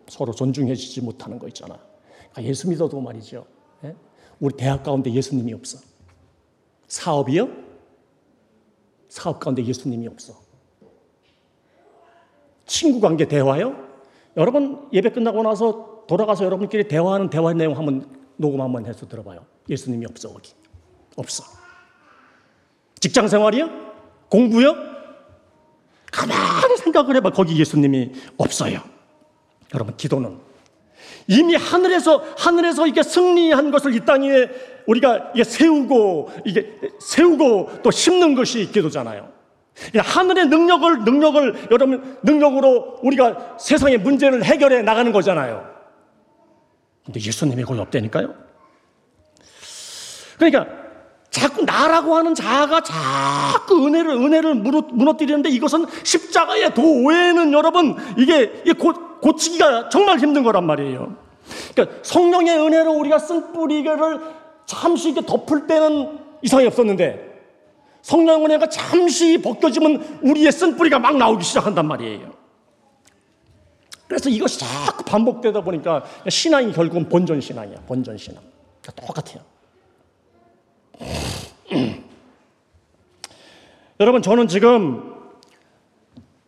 서로 0.09 0.33
존중해주지 0.33 1.03
못하는 1.03 1.39
거 1.39 1.47
있잖아요. 1.47 1.79
그러니까 2.33 2.43
예수 2.43 2.69
믿어도 2.69 3.01
말이죠. 3.01 3.47
예? 3.85 3.95
우리 4.41 4.57
대학 4.57 4.83
가운데 4.83 5.13
예수님이 5.13 5.53
없어. 5.53 5.79
사업이요? 6.89 7.49
사업 9.09 9.39
가운데 9.39 9.65
예수님이 9.65 10.09
없어. 10.09 10.35
친구 12.67 12.99
관계 12.99 13.29
대화요? 13.29 13.90
여러분 14.37 14.89
예배 14.93 15.11
끝나고 15.11 15.43
나서 15.43 16.05
돌아가서 16.07 16.45
여러분끼리 16.45 16.89
대화하는 16.89 17.31
대화 17.31 17.53
내용 17.53 17.77
한번 17.77 18.07
녹음 18.37 18.61
한번 18.61 18.87
해서 18.87 19.07
들어봐요. 19.07 19.45
예수님이 19.69 20.07
없어 20.07 20.33
거기. 20.33 20.53
없어. 21.17 21.45
직장 22.99 23.29
생활이요? 23.29 23.69
공부요? 24.29 24.75
가만히 26.11 26.77
생각을 26.79 27.17
해봐. 27.17 27.31
거기 27.31 27.59
예수님이 27.59 28.13
없어요. 28.37 28.81
여러분 29.75 29.97
기도는 29.97 30.39
이미 31.29 31.55
하늘에서 31.55 32.25
하늘에서 32.37 32.87
이게 32.87 33.03
승리한 33.03 33.71
것을 33.71 33.95
이 33.95 34.05
땅에 34.05 34.49
우리가 34.87 35.33
이게 35.35 35.45
세우고 35.45 36.31
이게 36.45 36.79
세우고 36.99 37.83
또 37.83 37.91
심는 37.91 38.35
것이 38.35 38.71
기도잖아요. 38.73 39.40
하늘의 39.95 40.47
능력을 40.47 41.05
능력을 41.05 41.69
여러분 41.71 42.19
능력으로 42.23 42.99
우리가 43.03 43.57
세상의 43.59 43.99
문제를 43.99 44.45
해결해 44.45 44.83
나가는 44.83 45.11
거잖아요. 45.13 45.69
근데 47.05 47.21
예수님이 47.21 47.63
거기 47.65 47.81
없다니까요. 47.81 48.35
그러니까 50.39 50.67
자꾸 51.31 51.63
나라고 51.65 52.17
하는 52.17 52.35
자아가 52.35 52.81
자꾸 52.83 53.87
은혜를 53.87 54.11
은혜를 54.11 54.55
무너뜨리는데 54.55 55.49
이것은 55.51 55.87
십자가의 56.03 56.75
도외에는 56.75 57.53
여러분 57.53 57.97
이게 58.17 58.49
고, 58.79 58.93
고치기가 59.21 59.89
정말 59.89 60.19
힘든 60.19 60.43
거란 60.43 60.67
말이에요. 60.67 61.17
그러니까 61.75 61.99
성령의 62.03 62.59
은혜로 62.59 62.93
우리가 62.93 63.19
쓴 63.19 63.53
뿌리를 63.53 64.21
잠시 64.67 65.11
이렇게 65.11 65.27
덮을 65.27 65.67
때는 65.67 66.19
이상이 66.43 66.67
없었는데 66.67 67.30
성령 68.03 68.45
은혜가 68.45 68.69
잠시 68.69 69.41
벗겨지면 69.41 70.21
우리의 70.23 70.53
쓴 70.53 70.77
뿌리가 70.77 70.99
막 70.99 71.17
나오기 71.17 71.45
시작한단 71.45 71.87
말이에요. 71.87 72.33
그래서 74.09 74.29
이것이 74.29 74.59
자꾸 74.59 75.05
반복되다 75.05 75.61
보니까 75.61 76.05
신앙이 76.29 76.73
결국은 76.73 77.09
본전 77.09 77.41
신앙이야. 77.41 77.83
본전 77.87 78.19
신앙. 78.19 78.43
똑같아요. 78.97 79.41
여러분 84.01 84.23
저는 84.23 84.49
지금 84.49 85.15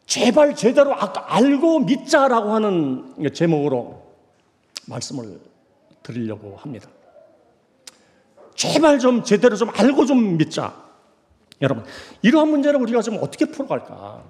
제발 0.07 0.57
제대로 0.57 0.95
알고 0.95 1.81
믿자라고 1.81 2.51
하는 2.53 3.15
제목으로 3.33 4.03
말씀을 4.87 5.41
드리려고 6.03 6.57
합니다. 6.57 6.89
제발 8.55 8.99
좀 8.99 9.23
제대로 9.23 9.55
좀 9.57 9.71
알고 9.71 10.07
좀 10.07 10.37
믿자. 10.37 10.75
여러분, 11.63 11.85
이러한 12.23 12.49
문제를 12.49 12.81
우리가 12.81 13.01
좀 13.03 13.19
어떻게 13.21 13.47
풀어갈까? 13.47 14.25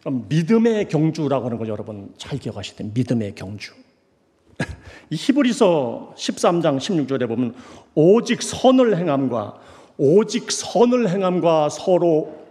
그럼 0.00 0.26
믿음의 0.28 0.88
경주라고 0.88 1.46
하는 1.46 1.58
걸 1.58 1.68
여러분 1.68 2.12
잘 2.18 2.38
기억하셔야 2.38 2.76
돼요. 2.76 2.90
믿음의 2.92 3.34
경주. 3.34 3.72
이 5.10 5.16
히브리서 5.16 6.14
13장 6.16 6.78
16절에 6.78 7.28
보면 7.28 7.54
오직 7.94 8.42
선을 8.42 8.96
행함과 8.96 9.60
오직 9.96 10.50
선을 10.50 11.08
행함과 11.08 11.68
서로 11.68 12.44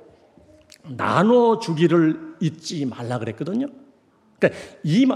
나눠 0.84 1.60
주기를 1.60 2.36
잊지 2.39 2.86
말라 2.86 3.19
그랬거든요. 3.19 3.67
그러니까 4.39 4.60
이, 4.84 5.08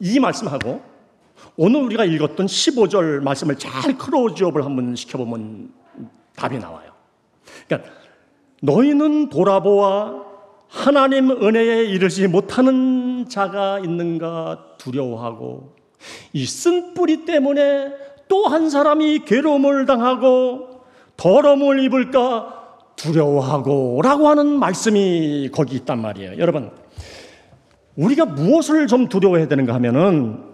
이 0.00 0.18
말씀하고 0.18 0.82
오늘 1.56 1.82
우리가 1.82 2.04
읽었던 2.04 2.46
15절 2.46 3.20
말씀을 3.20 3.56
잘 3.56 3.96
크로즈업을 3.98 4.64
한번 4.64 4.96
시켜보면 4.96 5.72
답이 6.36 6.58
나와요. 6.58 6.81
그러니까 7.68 7.90
너희는 8.62 9.28
돌아보아 9.28 10.22
하나님 10.68 11.30
은혜에 11.30 11.84
이르지 11.84 12.28
못하는 12.28 13.28
자가 13.28 13.78
있는가 13.80 14.76
두려워하고 14.78 15.74
이 16.32 16.46
쓴뿌리 16.46 17.24
때문에 17.24 17.92
또 18.28 18.46
한 18.46 18.70
사람이 18.70 19.20
괴로움을 19.26 19.84
당하고 19.86 20.80
더러움을 21.18 21.80
입을까 21.84 22.58
두려워하고 22.96 24.00
라고 24.02 24.28
하는 24.28 24.46
말씀이 24.58 25.50
거기 25.52 25.76
있단 25.76 26.00
말이에요. 26.00 26.38
여러분, 26.38 26.70
우리가 27.96 28.24
무엇을 28.24 28.86
좀 28.86 29.08
두려워해야 29.08 29.48
되는가 29.48 29.74
하면은 29.74 30.51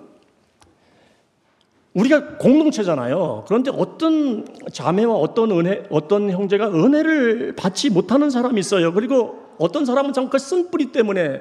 우리가 1.99 2.37
공동체잖아요. 2.39 3.45
그런데 3.49 3.73
어떤 3.75 4.47
자매와 4.73 5.15
어떤 5.15 5.51
은혜, 5.51 5.83
어떤 5.91 6.31
형제가 6.31 6.69
은혜를 6.69 7.55
받지 7.57 7.91
못하는 7.91 8.31
사람이 8.31 8.61
있어요. 8.61 8.93
그리고 8.93 9.41
어떤 9.59 9.85
사람은 9.85 10.13
참그 10.13 10.39
쓴뿌리 10.39 10.93
때문에 10.93 11.41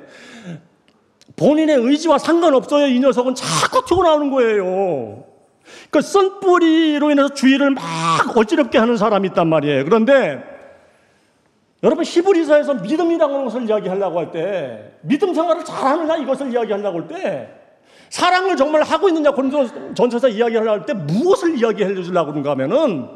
본인의 1.36 1.76
의지와 1.78 2.18
상관없어요. 2.18 2.88
이 2.88 3.00
녀석은 3.00 3.36
자꾸 3.36 3.86
튀어나오는 3.86 4.32
거예요. 4.32 5.24
그 5.92 6.02
쓴뿌리로 6.02 7.12
인해서 7.12 7.30
주의를 7.34 7.72
막 7.72 7.84
어지럽게 8.36 8.80
하는 8.80 8.98
사람이 8.98 9.28
있단 9.30 9.48
말이에요. 9.48 9.84
그런데 9.86 10.42
여러분 11.84 12.04
히브리서에서 12.04 12.76
믿음이라는 12.76 13.46
것을 13.46 13.70
이야기하려고 13.70 14.20
할 14.20 14.32
때 14.32 14.94
믿음 15.02 15.34
생활을 15.34 15.64
잘하느냐 15.64 16.18
이것을 16.18 16.52
이야기하려고 16.52 17.02
할 17.02 17.08
때 17.08 17.57
사랑을 18.10 18.56
정말 18.56 18.84
하고 18.84 19.08
있느냐 19.10 19.32
고린도 19.32 19.94
전서에서 19.94 20.30
이야기하려고 20.30 20.72
할 20.72 20.86
때 20.86 20.94
무엇을 20.94 21.58
이야기해 21.58 22.02
주려고 22.04 22.32
그런가 22.32 22.52
하면은 22.52 23.10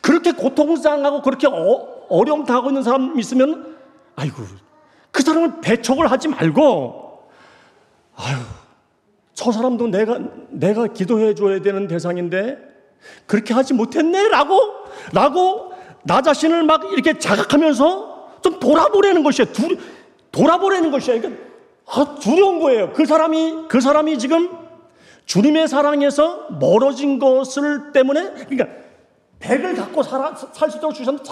그렇게 0.00 0.32
고통상하고 0.32 1.22
그렇게 1.22 1.46
어, 1.46 2.24
려움 2.24 2.44
당하고 2.44 2.68
있는 2.70 2.82
사람 2.82 3.18
있으면 3.18 3.76
아이고 4.16 4.42
그 5.10 5.22
사람은 5.22 5.60
배척을 5.60 6.10
하지 6.10 6.28
말고 6.28 7.22
아유 8.16 8.36
저 9.34 9.50
사람도 9.50 9.88
내가 9.88 10.18
내가 10.50 10.86
기도해 10.86 11.34
줘야 11.34 11.60
되는 11.60 11.86
대상인데 11.88 12.58
그렇게 13.26 13.54
하지 13.54 13.74
못했네라고 13.74 14.60
라고 15.12 15.72
나 16.04 16.20
자신을 16.20 16.62
막 16.64 16.84
이렇게 16.92 17.18
자각하면서 17.18 18.12
좀 18.42 18.58
돌아보려는 18.58 19.22
것이에요. 19.22 19.48
돌아보려는 20.32 20.90
것이에요. 20.90 21.20
그러니까 21.20 21.42
아, 21.86 22.16
두려운 22.20 22.60
거예요. 22.60 22.92
그 22.92 23.04
사람이, 23.04 23.66
그 23.68 23.80
사람이 23.80 24.18
지금 24.18 24.50
주님의 25.26 25.68
사랑에서 25.68 26.48
멀어진 26.58 27.18
것을 27.18 27.92
때문에, 27.92 28.32
그러니까 28.46 28.68
100을 29.40 29.76
갖고 29.76 30.02
살 30.02 30.36
수 30.36 30.76
있도록 30.78 30.94
주셨는데 30.94 31.28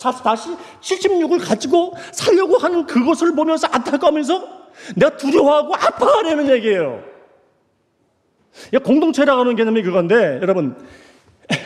자꾸 0.00 0.22
다시 0.22 0.50
76을 0.80 1.44
가지고 1.46 1.94
살려고 2.12 2.58
하는 2.58 2.86
그것을 2.86 3.34
보면서 3.34 3.68
안타까우면서 3.70 4.64
내가 4.96 5.16
두려워하고 5.16 5.74
아파하려는 5.74 6.48
얘기예요. 6.50 7.02
공동체라고 8.84 9.40
하는 9.40 9.56
개념이 9.56 9.82
그건데, 9.82 10.38
여러분, 10.42 10.76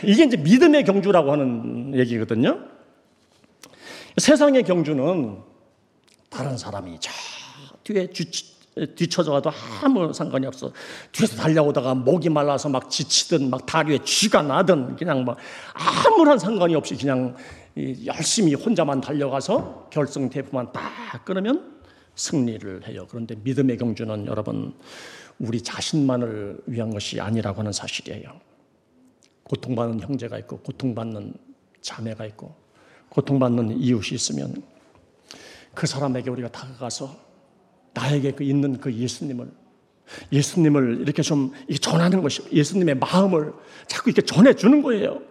이게 0.03 0.23
이제 0.23 0.37
믿음의 0.37 0.83
경주라고 0.83 1.31
하는 1.31 1.97
얘기거든요. 1.97 2.59
세상의 4.17 4.63
경주는 4.63 5.37
다른 6.29 6.57
사람이 6.57 6.97
저 6.99 7.11
뒤에 7.89 8.09
뒤쳐져가도 8.95 9.51
아무 9.83 10.13
상관이 10.13 10.45
없어. 10.45 10.71
뒤에서 11.11 11.35
달려오다가 11.35 11.95
목이 11.95 12.29
말라서 12.29 12.69
막 12.69 12.89
지치든 12.89 13.49
막 13.49 13.65
다리에 13.65 13.99
쥐가 14.03 14.43
나든 14.43 14.95
그냥 14.95 15.25
뭐 15.25 15.35
아무런 15.73 16.37
상관이 16.37 16.75
없이 16.75 16.95
그냥 16.95 17.35
열심히 18.05 18.53
혼자만 18.53 19.01
달려가서 19.01 19.89
결승 19.91 20.29
테이프만 20.29 20.71
딱 20.71 21.25
끊으면 21.25 21.79
승리를 22.15 22.87
해요. 22.87 23.05
그런데 23.09 23.35
믿음의 23.35 23.77
경주는 23.77 24.27
여러분 24.27 24.73
우리 25.39 25.61
자신만을 25.61 26.59
위한 26.67 26.91
것이 26.91 27.19
아니라고 27.19 27.59
하는 27.59 27.71
사실이에요. 27.71 28.39
고통받는 29.43 30.01
형제가 30.01 30.37
있고 30.39 30.59
고통받는 30.59 31.33
자매가 31.81 32.25
있고 32.27 32.55
고통받는 33.09 33.79
이웃이 33.79 34.15
있으면 34.15 34.61
그 35.73 35.87
사람에게 35.87 36.29
우리가 36.29 36.49
다가가서 36.49 37.28
나에게 37.99 38.31
그 38.31 38.43
있는 38.43 38.79
그 38.79 38.93
예수님을 38.93 39.51
예수님을 40.31 41.01
이렇게 41.01 41.21
좀 41.21 41.51
전하는 41.81 42.21
것이 42.21 42.41
예수님의 42.51 42.95
마음을 42.95 43.53
자꾸 43.87 44.09
이렇게 44.09 44.21
전해주는 44.25 44.81
거예요. 44.81 45.21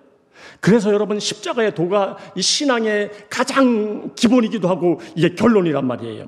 그래서 0.61 0.93
여러분 0.93 1.19
십자가의 1.19 1.75
도가 1.75 2.17
이 2.37 2.43
신앙의 2.43 3.11
가장 3.29 4.15
기본이기도 4.15 4.69
하고 4.69 5.01
이게 5.17 5.35
결론이란 5.35 5.87
말이에요. 5.87 6.27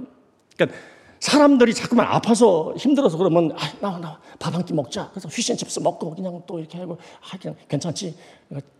그러니까 0.56 0.78
사람들이 1.20 1.74
자꾸만 1.74 2.06
아파서 2.06 2.74
힘들어서 2.78 3.18
그러면 3.18 3.52
아, 3.52 3.70
나와 3.80 3.98
나와 3.98 4.18
밥 4.38 4.54
한 4.54 4.64
끼 4.64 4.72
먹자. 4.72 5.10
그래서 5.10 5.28
휘신칩스 5.28 5.80
먹고 5.80 6.14
그냥 6.14 6.42
또 6.46 6.58
이렇게 6.58 6.78
하고 6.78 6.98
아 7.20 7.36
그냥 7.38 7.56
괜찮지. 7.68 8.16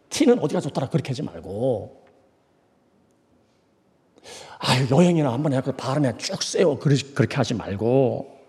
티는 0.09 0.41
어디가 0.41 0.61
좋더라 0.61 0.89
그렇게 0.89 1.11
하지 1.11 1.23
말고 1.23 2.00
아유 4.59 4.87
여행이나 4.91 5.33
한번 5.33 5.53
해서 5.53 5.73
바람에 5.73 6.17
쭉 6.19 6.43
쐬어 6.43 6.79
그렇게 6.79 7.37
하지 7.37 7.55
말고 7.55 8.41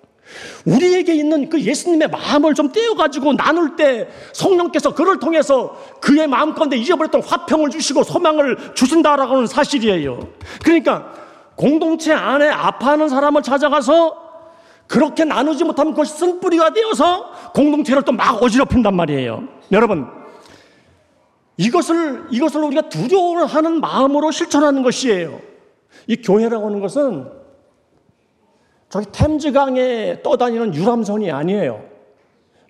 우리에게 0.66 1.14
있는 1.16 1.50
그 1.50 1.60
예수님의 1.62 2.10
마음을 2.10 2.54
좀 2.54 2.72
떼어가지고 2.72 3.34
나눌 3.34 3.76
때 3.76 4.08
성령께서 4.34 4.94
그를 4.94 5.20
통해서 5.20 5.78
그의 6.00 6.28
마음 6.28 6.54
가운데 6.54 6.78
잊어버렸던 6.78 7.24
화평을 7.24 7.70
주시고 7.70 8.04
소망을 8.04 8.74
주신다라고 8.76 9.36
하는 9.36 9.48
사실이에요. 9.48 10.20
그러니까 10.64 11.12
공동체 11.56 12.14
안에 12.14 12.50
아파하는 12.50 13.10
사람을 13.10 13.44
찾아가서 13.44 14.22
그렇게 14.88 15.24
나누지 15.24 15.64
못하면 15.64 15.94
그것이 15.94 16.18
쓴뿌리가 16.18 16.74
되어서 16.74 17.32
공동체를 17.54 18.04
또 18.04 18.12
막 18.12 18.42
어지럽힌단 18.44 18.94
말이에요. 18.96 19.44
여러분, 19.72 20.08
이것을, 21.58 22.26
이것을 22.30 22.62
우리가 22.64 22.90
두려워하는 22.90 23.80
마음으로 23.80 24.32
실천하는 24.32 24.84
것이에요. 24.84 25.40
이 26.08 26.18
교회라고 26.18 26.68
하는 26.68 26.80
것은 26.80 27.32
저기 28.90 29.06
템즈강에 29.12 30.22
떠다니는 30.22 30.76
유람선이 30.76 31.32
아니에요. 31.32 31.90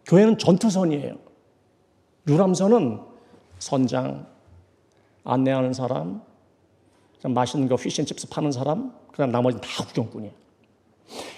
교회는 0.05 0.37
전투선이에요. 0.37 1.15
유람선은 2.27 3.01
선장, 3.59 4.27
안내하는 5.23 5.73
사람, 5.73 6.21
맛있는 7.23 7.67
거 7.67 7.75
피쉬앤칩스 7.75 8.29
파는 8.29 8.51
사람, 8.51 8.93
그다음 9.11 9.31
나머지는 9.31 9.61
다 9.61 9.85
구경꾼이에요. 9.85 10.33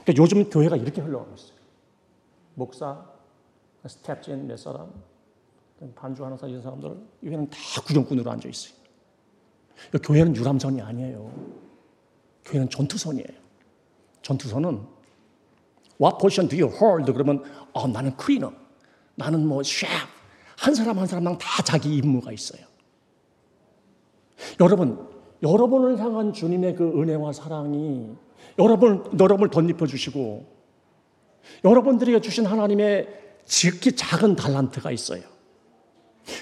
그러니까 0.03 0.13
요즘 0.21 0.49
교회가 0.49 0.75
이렇게 0.77 1.01
흘러가고 1.01 1.34
있어요. 1.36 1.53
목사, 2.56 3.06
스텝진 3.86 4.47
몇 4.47 4.58
사람, 4.58 4.91
반주하는 5.95 6.38
사람, 6.38 6.51
이런 6.51 6.62
사람들, 6.62 6.97
교회는 7.21 7.49
다 7.49 7.58
구경꾼으로 7.86 8.32
앉아 8.32 8.47
있어요. 8.49 8.73
그러니까 9.89 10.08
교회는 10.08 10.36
유람선이 10.36 10.82
아니에요. 10.82 11.62
교회는 12.45 12.69
전투선이에요. 12.69 13.43
전투선은 14.21 14.93
What 16.01 16.17
position 16.19 16.49
do 16.49 16.60
you 16.60 16.75
hold? 16.75 17.12
그러면 17.12 17.43
어, 17.73 17.88
나는 17.88 18.15
클리너, 18.17 18.51
나는 19.15 19.45
뭐 19.47 19.62
셰프. 19.63 20.13
한 20.58 20.75
사람 20.75 20.97
한 20.99 21.08
사람당 21.08 21.38
다 21.38 21.63
자기 21.63 21.95
임무가 21.97 22.32
있어요. 22.32 22.62
여러분, 24.60 25.08
여러분을 25.41 25.99
향한 25.99 26.34
주님의 26.34 26.75
그 26.75 26.86
은혜와 27.01 27.34
사랑이 27.34 28.15
여러분, 28.60 29.03
여러분을 29.19 29.49
덧입혀 29.49 29.86
주시고 29.86 30.45
여러분들에게 31.63 32.21
주신 32.21 32.45
하나님의 32.45 33.08
지극히 33.45 33.93
작은 33.93 34.36
달란트가 34.36 34.91
있어요. 34.91 35.21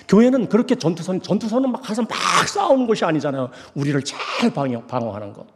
교회는 0.07 0.49
그렇게 0.49 0.75
전투선, 0.75 1.21
전투선은 1.21 1.71
막 1.71 1.81
가서 1.81 2.03
막 2.03 2.11
싸우는 2.47 2.85
것이 2.85 3.03
아니잖아요. 3.03 3.49
우리를 3.73 4.03
잘 4.03 4.53
방어, 4.53 4.85
방어하는 4.85 5.33
것. 5.33 5.47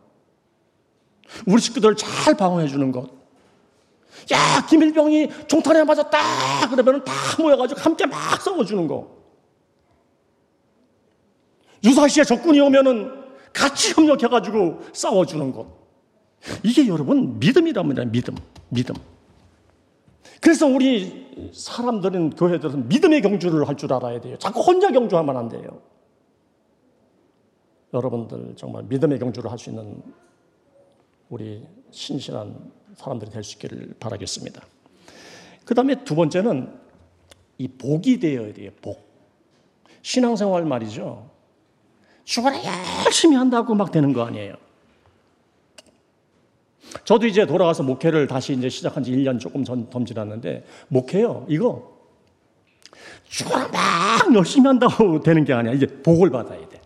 우리 1.47 1.61
식구들을 1.61 1.95
잘 1.95 2.35
방어해 2.35 2.67
주는 2.67 2.91
것. 2.91 3.09
야, 4.31 4.65
김일병이 4.67 5.29
종탄에 5.47 5.83
맞았다! 5.83 6.19
그러면 6.69 7.03
다 7.03 7.13
모여가지고 7.39 7.79
함께 7.81 8.05
막 8.05 8.41
싸워주는 8.41 8.87
거. 8.87 9.15
유사시에 11.83 12.23
적군이 12.23 12.59
오면은 12.61 13.11
같이 13.53 13.93
협력해가지고 13.93 14.81
싸워주는 14.93 15.51
것. 15.51 15.67
이게 16.63 16.87
여러분 16.87 17.39
믿음이랍니다. 17.39 18.05
믿음. 18.05 18.35
믿음. 18.69 18.95
그래서 20.41 20.65
우리 20.67 21.51
사람들은 21.53 22.31
교회들은 22.31 22.87
믿음의 22.87 23.21
경주를 23.21 23.67
할 23.67 23.75
줄 23.75 23.93
알아야 23.93 24.21
돼요. 24.21 24.37
자꾸 24.37 24.61
혼자 24.61 24.91
경주하면 24.91 25.37
안 25.37 25.49
돼요. 25.49 25.81
여러분들 27.93 28.55
정말 28.57 28.83
믿음의 28.83 29.19
경주를 29.19 29.51
할 29.51 29.57
수 29.57 29.69
있는 29.69 30.01
우리 31.29 31.65
신실한 31.91 32.71
사람들이 32.95 33.31
될 33.31 33.43
수 33.43 33.55
있기를 33.55 33.95
바라겠습니다. 33.99 34.61
그 35.65 35.73
다음에 35.73 36.03
두 36.03 36.15
번째는 36.15 36.71
이 37.57 37.67
복이 37.67 38.19
되어야 38.19 38.53
돼요, 38.53 38.71
복. 38.81 39.05
신앙생활 40.01 40.65
말이죠. 40.65 41.29
죽어라 42.25 42.57
열심히 43.05 43.35
한다고 43.35 43.73
막 43.75 43.91
되는 43.91 44.13
거 44.13 44.23
아니에요. 44.23 44.55
저도 47.03 47.27
이제 47.27 47.45
돌아가서 47.45 47.83
목회를 47.83 48.27
다시 48.27 48.53
이제 48.53 48.69
시작한 48.69 49.03
지 49.03 49.11
1년 49.11 49.39
조금 49.39 49.63
전, 49.63 49.89
덤지났는데, 49.89 50.65
목회요, 50.87 51.45
이거. 51.49 51.93
죽어라 53.27 53.67
막 53.67 54.33
열심히 54.35 54.67
한다고 54.67 55.19
되는 55.21 55.43
게 55.43 55.53
아니야. 55.53 55.73
이제 55.73 55.85
복을 55.87 56.29
받아야 56.29 56.67
돼. 56.69 56.81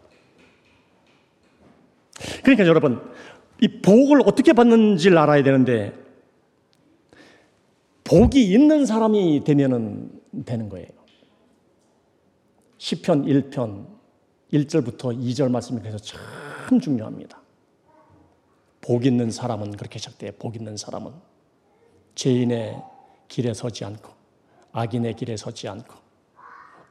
그러니까 2.43 2.65
여러분, 2.65 3.02
이 3.62 3.82
복을 3.82 4.22
어떻게 4.26 4.54
받는지를 4.54 5.17
알아야 5.17 5.43
되는데 5.43 5.93
복이 8.04 8.52
있는 8.52 8.86
사람이 8.86 9.43
되면은 9.43 10.22
되는 10.45 10.69
거예요. 10.69 10.88
시편 12.78 13.26
1편 13.26 13.86
1절부터 14.54 15.19
2절 15.19 15.52
말씀이 15.52 15.80
그래서 15.80 15.98
참 15.98 16.80
중요합니다. 16.80 17.39
복 18.82 19.06
있는 19.06 19.30
사람은 19.30 19.72
그렇게 19.72 20.00
시작돼요. 20.00 20.32
복 20.39 20.56
있는 20.56 20.78
사람은 20.78 21.12
죄인의 22.15 22.82
길에 23.28 23.54
서지 23.54 23.86
않고 23.86 24.12
악인의 24.72 25.15
길에 25.15 25.38
서지 25.38 25.67
않고 25.67 25.95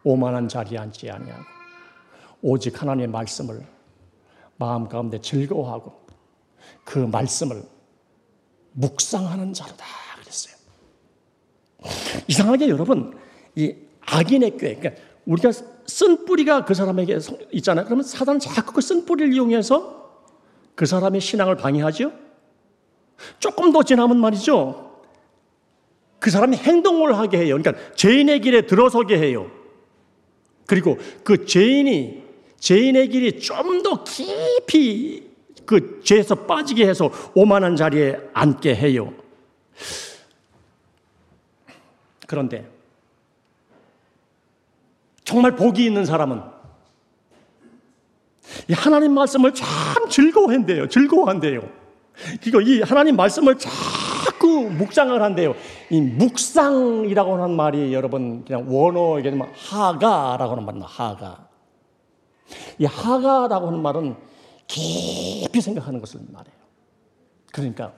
오만한 0.05 0.49
자리에 0.49 0.79
앉지 0.79 1.11
아니하고 1.11 1.45
오직 2.43 2.81
하나님의 2.81 3.09
말씀을 3.09 3.67
마음 4.57 4.89
가운데 4.89 5.21
즐거워하고 5.21 6.08
그 6.85 6.99
말씀을 6.99 7.63
묵상하는 8.73 9.53
자로다 9.53 9.85
그랬어요. 10.21 10.55
이상하게 12.27 12.69
여러분 12.69 13.17
이 13.55 13.75
악인의 14.01 14.57
꾀, 14.57 14.77
그러니까 14.77 15.03
우리가 15.27 15.51
쓴 15.87 16.25
뿌리가 16.25 16.65
그 16.65 16.75
사람에게 16.75 17.19
있잖아요. 17.53 17.85
그러면 17.85 18.05
사단은 18.05 18.41
자꾸 18.41 18.73
그 18.73 18.81
쓴 18.81 19.05
뿌리를 19.05 19.33
이용해서 19.35 19.99
그 20.75 20.87
사람의 20.87 21.21
신앙을 21.21 21.57
방해하죠. 21.57 22.13
조금 23.41 23.73
더 23.73 23.83
지나면 23.83 24.19
말이죠. 24.19 25.03
그 26.21 26.31
사람이 26.31 26.57
행동을 26.57 27.17
하게 27.17 27.39
해요. 27.39 27.59
그러니까 27.61 27.95
죄인의 27.95 28.41
길에 28.41 28.67
들어서게 28.67 29.19
해요. 29.19 29.51
그리고 30.67 30.99
그 31.25 31.47
죄인이 31.47 32.23
죄인의 32.61 33.09
길이 33.09 33.41
좀 33.41 33.83
더 33.83 34.03
깊이 34.05 35.28
그 35.69 36.01
죄에서 36.03 36.35
빠지게 36.35 36.89
해서 36.89 37.11
오만한 37.35 37.77
자리에 37.77 38.19
앉게 38.33 38.75
해요. 38.75 39.13
그런데 42.27 42.67
정말 45.25 45.55
복이 45.55 45.85
있는 45.85 46.07
사람은 46.07 46.41
이 48.69 48.73
하나님 48.73 49.13
말씀을 49.13 49.53
참 49.53 50.09
즐거워한대요. 50.09 50.89
즐거워한대요. 50.89 51.61
그리고 52.43 52.63
이 52.63 52.81
하나님 52.81 53.17
말씀을 53.17 53.59
자꾸 53.59 54.71
묵상을 54.71 55.21
한대요. 55.21 55.55
이 55.91 56.01
묵상이라고 56.01 57.35
하는 57.35 57.55
말이 57.55 57.93
여러분 57.93 58.43
그냥 58.47 58.65
원어 58.75 59.19
얘기 59.19 59.29
하가라고 59.69 60.53
하는 60.53 60.65
말입니다. 60.65 60.89
하가. 60.91 61.47
이 62.79 62.87
하가라고 62.87 63.67
하는 63.67 63.83
말은 63.83 64.28
깊이 64.69 65.61
생각하는 65.61 65.99
것을 65.99 66.21
말해요. 66.31 66.55
그러니까 67.53 67.93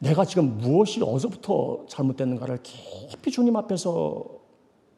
내가 0.00 0.24
지금 0.24 0.58
무엇이 0.58 1.00
어디서부터 1.02 1.86
잘못됐는가를 1.88 2.58
깊이 2.62 3.30
주님 3.30 3.56
앞에서 3.56 4.24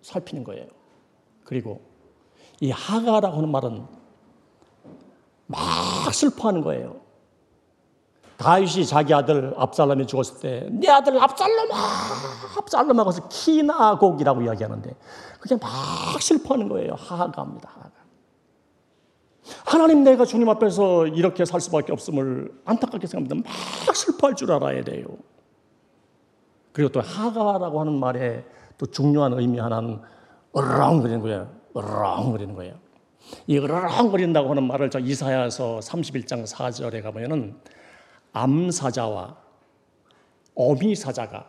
살피는 0.02 0.42
거예요. 0.42 0.66
그리고 1.44 1.80
이 2.60 2.70
하가라고 2.70 3.36
하는 3.36 3.50
말은 3.50 3.86
막 5.46 6.12
슬퍼하는 6.12 6.62
거예요. 6.62 7.00
다윗이 8.38 8.84
자기 8.86 9.14
아들 9.14 9.54
압살롬이 9.56 10.06
죽었을 10.06 10.40
때 10.40 10.68
내 10.70 10.88
아들 10.88 11.18
압살롬아 11.22 11.74
압살롬아 12.58 13.04
그래서 13.04 13.26
키나곡이라고 13.28 14.42
이야기하는데 14.42 14.94
그게 15.40 15.56
막 15.56 15.70
슬퍼하는 16.20 16.68
거예요. 16.68 16.94
하가입니다. 16.94 17.68
하가. 17.70 17.90
하나님 19.64 20.04
내가 20.04 20.24
주님 20.24 20.48
앞에서 20.48 21.06
이렇게 21.06 21.44
살 21.44 21.60
수밖에 21.60 21.92
없음을 21.92 22.50
안타깝게 22.64 23.06
생각합니다. 23.06 23.48
막 23.86 23.96
슬퍼할 23.96 24.34
줄 24.34 24.52
알아야 24.52 24.82
돼요. 24.82 25.06
그리고 26.72 26.90
또 26.90 27.00
하가라고 27.00 27.80
하는 27.80 27.94
말에 27.94 28.44
또 28.78 28.86
중요한 28.86 29.32
의미 29.32 29.58
하나는 29.58 30.00
으렁거리는 30.56 31.20
거예요. 31.20 31.50
으렁거리는 31.76 32.54
거예요. 32.54 32.74
이 33.46 33.58
으렁거린다고 33.58 34.50
하는 34.50 34.64
말을 34.64 34.90
저 34.90 34.98
이사야서 34.98 35.80
31장 35.80 36.46
4절에 36.46 37.02
가보면은 37.02 37.56
암사자와 38.32 39.36
어미 40.54 40.94
사자가 40.94 41.46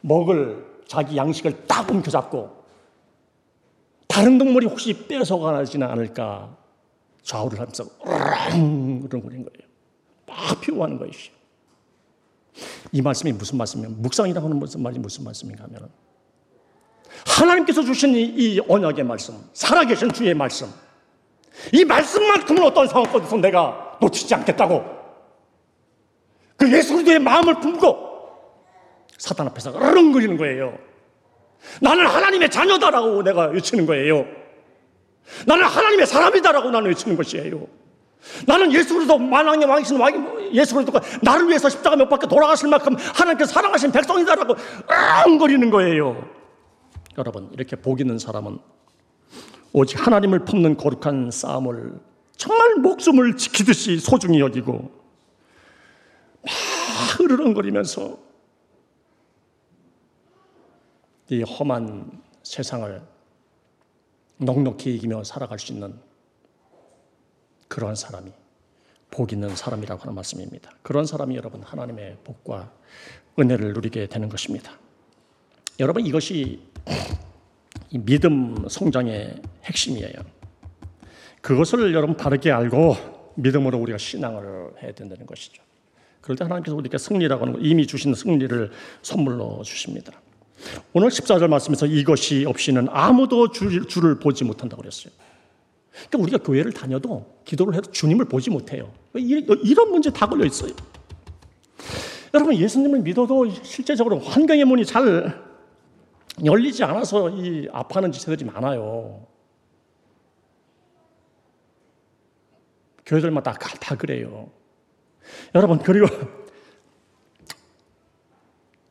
먹을 0.00 0.66
자기 0.86 1.16
양식을 1.16 1.66
딱 1.66 1.90
움켜잡고 1.90 2.61
다른 4.12 4.36
동물이 4.36 4.66
혹시 4.66 4.92
뺏어가지는 4.92 5.86
않을까 5.86 6.54
좌우를 7.22 7.58
하면서 7.58 7.84
으렁거리는 8.04 9.42
거예요. 9.42 9.68
막 10.26 10.60
피워하는 10.60 10.98
것이죠. 10.98 11.32
이 12.92 13.00
말씀이 13.00 13.32
무슨 13.32 13.56
말씀이냐면 13.56 14.02
묵상이라고 14.02 14.46
하는 14.46 14.58
무슨 14.58 14.82
말이 14.82 14.98
무슨 14.98 15.24
말씀인가 15.24 15.64
하면 15.64 15.88
하나님께서 17.26 17.82
주신 17.82 18.14
이, 18.14 18.24
이 18.24 18.60
언약의 18.68 19.02
말씀, 19.04 19.34
살아계신 19.54 20.12
주의 20.12 20.34
말씀, 20.34 20.70
이 21.72 21.82
말씀만큼은 21.82 22.64
어떤 22.64 22.86
상황 22.88 23.10
속에서 23.10 23.36
내가 23.38 23.96
놓치지 23.98 24.34
않겠다고 24.34 24.84
그 26.58 26.70
예수 26.70 26.92
그리스도의 26.92 27.18
마음을 27.18 27.60
품고 27.60 28.12
사단 29.16 29.46
앞에서 29.46 29.70
으렁거리는 29.70 30.36
거예요. 30.36 30.91
나는 31.80 32.06
하나님의 32.06 32.50
자녀다라고 32.50 33.22
내가 33.22 33.46
외치는 33.46 33.86
거예요. 33.86 34.26
나는 35.46 35.64
하나님의 35.64 36.06
사람이다라고 36.06 36.70
나는 36.70 36.88
외치는 36.88 37.16
것이에요. 37.16 37.66
나는 38.46 38.72
예수 38.72 38.94
그리스도 38.94 39.18
만왕의 39.18 39.66
왕이신 39.66 39.98
왕이 39.98 40.54
예수 40.54 40.74
그리스도가 40.74 41.00
나를 41.22 41.48
위해서 41.48 41.68
십자가 41.68 41.96
몇 41.96 42.08
바퀴 42.08 42.26
돌아가실 42.28 42.68
만큼 42.68 42.94
하나님께서 42.96 43.52
사랑하신 43.52 43.90
백성이다라고 43.90 44.54
앙거리는 44.86 45.70
거예요. 45.70 46.28
여러분 47.18 47.48
이렇게 47.52 47.76
복 47.76 48.00
있는 48.00 48.18
사람은 48.18 48.58
오직 49.72 50.06
하나님을 50.06 50.44
품는 50.44 50.76
거룩한 50.76 51.30
싸움을 51.30 51.94
정말 52.36 52.74
목숨을 52.76 53.36
지키듯이 53.36 53.98
소중히 53.98 54.40
여기고 54.40 54.90
막 56.42 57.20
흐르렁거리면서 57.20 58.18
이 61.32 61.42
험한 61.44 62.22
세상을 62.42 63.02
넉넉히 64.36 64.96
이기며 64.96 65.24
살아갈 65.24 65.58
수 65.58 65.72
있는 65.72 65.98
그러한 67.68 67.96
사람이 67.96 68.30
복 69.10 69.32
있는 69.32 69.56
사람이라고 69.56 70.02
하는 70.02 70.14
말씀입니다. 70.14 70.70
그런 70.82 71.06
사람이 71.06 71.34
여러분 71.36 71.62
하나님의 71.62 72.18
복과 72.22 72.70
은혜를 73.38 73.72
누리게 73.72 74.08
되는 74.08 74.28
것입니다. 74.28 74.78
여러분 75.80 76.04
이것이 76.04 76.60
믿음 77.92 78.68
성장의 78.68 79.40
핵심이에요. 79.64 80.12
그것을 81.40 81.94
여러분 81.94 82.14
바르게 82.14 82.50
알고 82.50 82.94
믿음으로 83.36 83.78
우리가 83.78 83.96
신앙을 83.96 84.82
해야 84.82 84.92
된다는 84.92 85.24
것이죠. 85.24 85.62
그럴 86.20 86.36
때 86.36 86.44
하나님께서 86.44 86.76
우리에게 86.76 86.98
승리라고 86.98 87.46
하는 87.46 87.64
이미 87.64 87.86
주신 87.86 88.14
승리를 88.14 88.70
선물로 89.00 89.62
주십니다. 89.62 90.20
오늘 90.92 91.08
14절 91.08 91.48
말씀에서 91.48 91.86
이것이 91.86 92.44
없이는 92.46 92.88
아무도 92.90 93.50
주를 93.50 94.18
보지 94.18 94.44
못한다고 94.44 94.82
그랬어요. 94.82 95.12
그러니까 96.08 96.18
우리가 96.18 96.38
교회를 96.38 96.72
다녀도 96.72 97.40
기도를 97.44 97.74
해도 97.74 97.90
주님을 97.90 98.26
보지 98.26 98.50
못해요. 98.50 98.92
이런 99.14 99.90
문제 99.90 100.10
다 100.10 100.26
걸려 100.26 100.44
있어요. 100.44 100.72
여러분 102.34 102.54
예수님을 102.54 103.00
믿어도 103.00 103.50
실제적으로 103.62 104.18
환경의 104.18 104.64
문이 104.64 104.86
잘 104.86 105.42
열리지 106.42 106.82
않아서 106.84 107.28
이 107.28 107.68
아파하는 107.70 108.10
지체들이 108.10 108.44
많아요. 108.46 109.26
교회들마다 113.04 113.52
다 113.52 113.96
그래요. 113.96 114.50
여러분 115.54 115.78
그리고 115.78 116.06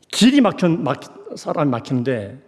길이 0.09 0.39
막혀 0.39 0.69
막 0.69 0.99
사람이 1.35 1.69
막히는데 1.71 2.39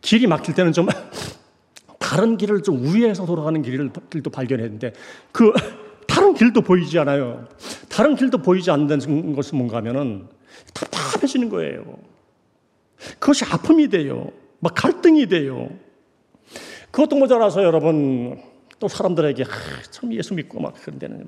길이 0.00 0.26
막힐 0.26 0.54
때는 0.54 0.72
좀 0.72 0.86
다른 1.98 2.36
길을 2.36 2.62
좀 2.62 2.84
우회해서 2.84 3.26
돌아가는 3.26 3.60
길을, 3.60 3.90
길도 4.10 4.30
발견했는데 4.30 4.92
그 5.32 5.52
다른 6.06 6.34
길도 6.34 6.62
보이지 6.62 6.98
않아요. 7.00 7.46
다른 7.88 8.14
길도 8.14 8.38
보이지 8.38 8.70
않는 8.70 9.34
것은 9.34 9.58
뭔가 9.58 9.78
하면은 9.78 10.28
답답해지는 10.72 11.48
거예요. 11.50 11.98
그것이 13.18 13.44
아픔이 13.44 13.88
돼요. 13.88 14.30
막 14.60 14.74
갈등이 14.74 15.26
돼요. 15.26 15.68
그것도 16.90 17.16
모자라서 17.16 17.62
여러분 17.62 18.40
또 18.78 18.88
사람들에게 18.88 19.44
아, 19.44 19.46
참 19.90 20.12
예수 20.14 20.34
믿고 20.34 20.60
막 20.60 20.74
그런 20.80 20.98
데는 20.98 21.26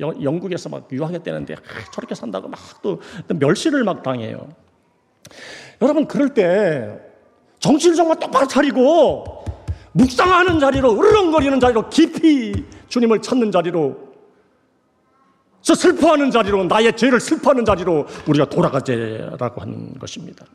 영국에서 0.00 0.68
막 0.68 0.88
유학했다는데 0.92 1.54
아, 1.54 1.90
저렇게 1.92 2.14
산다고 2.14 2.48
막 2.48 2.82
또 2.82 3.00
멸시를 3.28 3.84
막 3.84 4.02
당해요. 4.02 4.48
여러분 5.82 6.06
그럴 6.06 6.32
때 6.34 6.98
정신을 7.58 7.96
정말 7.96 8.18
똑바로 8.18 8.46
차리고 8.46 9.44
묵상하는 9.92 10.60
자리로 10.60 10.98
으르렁거리는 10.98 11.58
자리로 11.58 11.88
깊이 11.88 12.64
주님을 12.88 13.22
찾는 13.22 13.50
자리로 13.50 14.06
저 15.62 15.74
슬퍼하는 15.74 16.30
자리로 16.30 16.64
나의 16.64 16.96
죄를 16.96 17.18
슬퍼하는 17.18 17.64
자리로 17.64 18.06
우리가 18.28 18.48
돌아가자라고 18.48 19.60
하는 19.60 19.98
것입니다. 19.98 20.46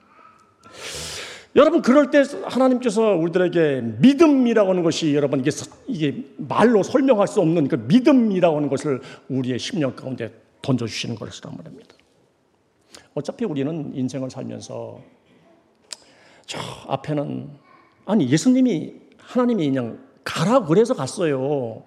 여러분 1.55 1.81
그럴 1.81 2.11
때 2.11 2.23
하나님께서 2.45 3.15
우리들에게 3.15 3.81
믿음이라고 3.99 4.69
하는 4.69 4.83
것이 4.83 5.13
여러분 5.13 5.41
이게 5.41 5.51
이게 5.87 6.23
말로 6.37 6.81
설명할 6.81 7.27
수 7.27 7.41
없는 7.41 7.67
그 7.67 7.75
믿음이라고 7.75 8.55
하는 8.55 8.69
것을 8.69 9.01
우리의 9.27 9.59
심령 9.59 9.93
가운데 9.95 10.31
던져 10.61 10.87
주시는 10.87 11.15
것이란 11.15 11.57
말입니다. 11.57 11.95
어차피 13.13 13.45
우리는 13.45 13.91
인생을 13.93 14.29
살면서 14.29 14.99
저 16.45 16.59
앞에는 16.87 17.49
아니 18.05 18.29
예수님이 18.29 18.93
하나님이 19.17 19.69
그냥 19.69 19.99
가라 20.23 20.65
그래서 20.65 20.93
갔어요. 20.93 21.83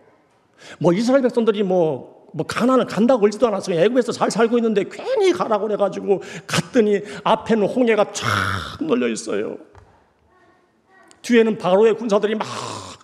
뭐 0.78 0.92
이스라엘 0.92 1.22
백성들이 1.22 1.62
뭐, 1.62 2.28
뭐 2.32 2.46
가난을 2.46 2.86
간다고 2.86 3.20
그러지도 3.20 3.46
않았어요. 3.46 3.78
애굽에서 3.80 4.12
잘 4.12 4.30
살고 4.30 4.58
있는데 4.58 4.84
괜히 4.84 5.32
가라고 5.32 5.66
그래가지고 5.66 6.22
갔더니 6.46 7.00
앞에는 7.22 7.66
홍해가 7.66 8.12
쫙 8.12 8.26
널려 8.82 9.08
있어요. 9.08 9.56
뒤에는 11.22 11.56
바로의 11.58 11.96
군사들이 11.96 12.34
막 12.34 12.46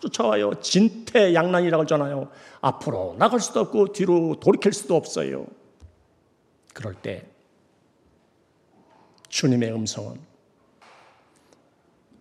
쫓아와요. 0.01 0.53
진퇴양난이라고 0.61 1.83
하잖아요. 1.83 2.29
앞으로 2.61 3.17
나갈 3.19 3.41
수도 3.41 3.61
없고 3.61 3.93
뒤로 3.93 4.37
돌이킬 4.41 4.73
수도 4.73 4.95
없어요. 4.95 5.47
그럴 6.75 6.95
때 6.95 7.30
주님의 9.31 9.73
음성은 9.73 10.21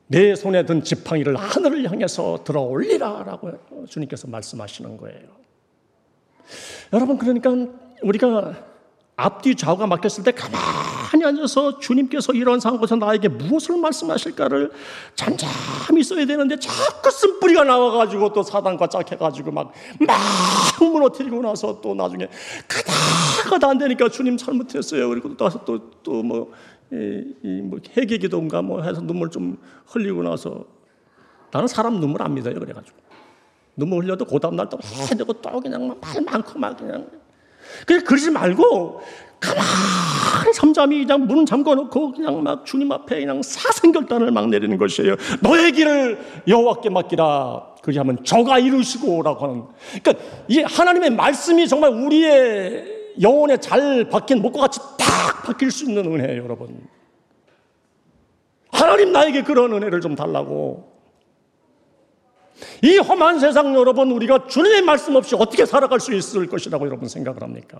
내 0.07 0.33
손에 0.35 0.65
든 0.65 0.83
지팡이를 0.83 1.35
하늘을 1.35 1.91
향해서 1.91 2.43
들어 2.43 2.61
올리라 2.61 3.23
라고 3.23 3.51
주님께서 3.87 4.27
말씀하시는 4.27 4.97
거예요. 4.97 5.27
여러분 6.93 7.17
그러니까 7.17 7.51
우리가 8.01 8.69
앞뒤 9.15 9.53
좌우가 9.53 9.85
막혔을 9.85 10.23
때 10.23 10.31
가만히 10.31 11.25
앉아서 11.25 11.79
주님께서 11.79 12.33
이런 12.33 12.59
상황에서 12.59 12.95
나에게 12.95 13.27
무엇을 13.27 13.77
말씀하실까를 13.77 14.71
잠잠히 15.13 16.01
써야 16.03 16.25
되는데 16.25 16.57
자꾸 16.57 17.11
쓴뿌리가 17.11 17.65
나와가지고 17.65 18.31
또 18.31 18.41
사단과 18.41 18.87
짝해가지고 18.87 19.51
막, 19.51 19.73
막 19.99 20.17
무너뜨리고 20.79 21.41
나서 21.41 21.81
또 21.81 21.93
나중에 21.93 22.29
가다가다 22.67 23.69
안 23.69 23.77
되니까 23.77 24.07
주님 24.07 24.37
잘못했어요. 24.37 25.09
그리고 25.09 25.35
또 25.35 25.49
또, 25.65 25.91
또 26.01 26.23
뭐, 26.23 26.53
이, 26.91 27.35
이뭐 27.43 27.79
회개 27.95 28.17
기도인가 28.17 28.61
뭐 28.61 28.81
해서 28.81 29.01
눈물 29.01 29.29
좀 29.29 29.57
흘리고 29.87 30.23
나서 30.23 30.65
나는 31.51 31.67
사람 31.67 31.99
눈물 31.99 32.21
안 32.21 32.33
믿어요. 32.33 32.59
그래가지고. 32.59 32.97
눈물 33.75 34.03
흘려도 34.03 34.25
그 34.25 34.39
다음 34.39 34.55
날 34.55 34.69
또 34.69 34.77
해야 34.83 35.07
되고 35.07 35.31
또 35.33 35.59
그냥 35.61 35.87
말 36.01 36.21
많고 36.21 36.59
막 36.59 36.77
그냥 36.77 37.07
그냥 37.85 38.03
그러지 38.03 38.29
말고 38.31 39.01
가만히 39.39 40.53
잠잠히 40.53 41.05
그냥 41.05 41.25
문 41.25 41.45
잠궈놓고 41.45 42.11
그냥 42.11 42.43
막 42.43 42.65
주님 42.65 42.91
앞에 42.91 43.19
그냥 43.21 43.41
사생결단을 43.41 44.31
막 44.31 44.49
내리는 44.49 44.77
것이에요. 44.77 45.15
너의 45.41 45.71
길을 45.71 46.43
여호와께 46.47 46.89
맡기라. 46.89 47.75
그리하면 47.81 48.23
저가 48.25 48.59
이루시고라고 48.59 49.45
하는. 49.45 49.63
그러니까 50.03 50.25
이 50.49 50.59
하나님의 50.59 51.11
말씀이 51.11 51.67
정말 51.67 51.91
우리의 51.91 52.98
영혼에 53.21 53.57
잘 53.57 54.09
박힌 54.09 54.41
목과 54.41 54.61
같이 54.61 54.79
딱 54.97 55.43
박힐 55.43 55.71
수 55.71 55.85
있는 55.85 56.05
은혜예요, 56.05 56.43
여러분. 56.43 56.87
하나님 58.71 59.11
나에게 59.11 59.43
그런 59.43 59.73
은혜를 59.73 60.01
좀 60.01 60.15
달라고. 60.15 60.89
이 62.83 62.97
험한 62.97 63.39
세상 63.39 63.73
여러분 63.75 64.11
우리가 64.11 64.47
주님의 64.47 64.81
말씀 64.81 65.15
없이 65.15 65.35
어떻게 65.35 65.65
살아갈 65.65 65.99
수 65.99 66.13
있을 66.13 66.47
것이라고 66.47 66.85
여러분 66.85 67.07
생각을 67.07 67.41
합니까? 67.41 67.79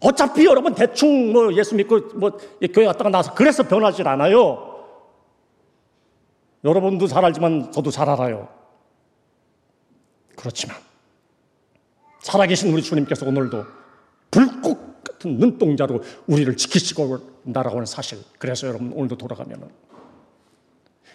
어차피 0.00 0.44
여러분 0.44 0.74
대충 0.74 1.32
뭐 1.32 1.52
예수 1.54 1.74
믿고 1.74 2.00
뭐 2.16 2.38
교회 2.72 2.86
갔다가 2.86 3.10
나서 3.10 3.34
그래서 3.34 3.62
변하질 3.62 4.06
않아요. 4.06 4.74
여러분도 6.64 7.06
잘 7.06 7.24
알지만 7.24 7.72
저도 7.72 7.90
잘 7.90 8.08
알아요. 8.08 8.48
그렇지만 10.36 10.76
살아계신 12.26 12.72
우리 12.72 12.82
주님께서 12.82 13.24
오늘도 13.24 13.64
불꽃 14.32 15.04
같은 15.04 15.38
눈동자로 15.38 16.02
우리를 16.26 16.56
지키시고 16.56 17.20
날아오는 17.44 17.86
사실. 17.86 18.18
그래서 18.38 18.66
여러분 18.66 18.92
오늘도 18.92 19.16
돌아가면은 19.16 19.68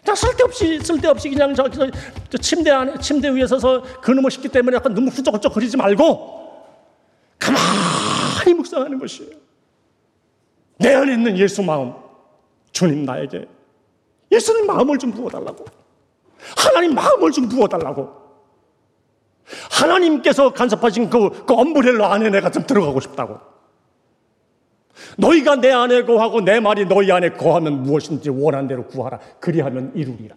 그냥 0.02 0.15
쓸데없이 0.15 0.80
쓸데없이 0.80 1.30
그냥 1.30 1.54
저, 1.54 1.69
저, 1.69 1.89
저 2.30 2.38
침대 2.38 2.71
안에 2.71 2.97
침대 3.00 3.28
위에 3.30 3.45
서서 3.45 3.84
그놈을 4.00 4.32
씻기 4.32 4.47
때문에 4.47 4.78
약간 4.78 4.93
너무 4.93 5.10
후적후적 5.10 5.54
거리지 5.54 5.76
말고 5.76 6.65
가만히 7.38 8.54
묵상하는 8.54 8.97
것이에요. 8.97 9.32
내 10.78 10.93
안에 10.93 11.13
있는 11.13 11.38
예수 11.38 11.62
마음, 11.62 11.93
주님 12.71 13.04
나에게 13.04 13.47
예수님 14.32 14.65
마음을 14.65 14.97
좀 14.97 15.12
부어달라고. 15.12 15.65
하나님 16.56 16.95
마음을 16.95 17.32
좀 17.32 17.50
부어달라고. 17.50 18.21
하나님께서 19.82 20.54
간섭하신 20.54 21.10
그, 21.10 21.46
그 21.46 21.54
엄브렐러 21.54 22.06
안에 22.06 22.30
내가 22.30 22.52
좀 22.52 22.65
들어가고 22.65 23.00
싶다고. 23.00 23.39
너희가 25.17 25.56
내 25.56 25.72
안에 25.72 26.04
거하고 26.04 26.41
내 26.41 26.60
말이 26.60 26.86
너희 26.86 27.12
안에 27.12 27.32
거하면 27.32 27.84
무엇인지 27.84 28.30
원한 28.30 28.67
대로 28.67 28.86
구하라. 28.86 29.20
그리하면 29.39 29.91
이루리라. 29.96 30.36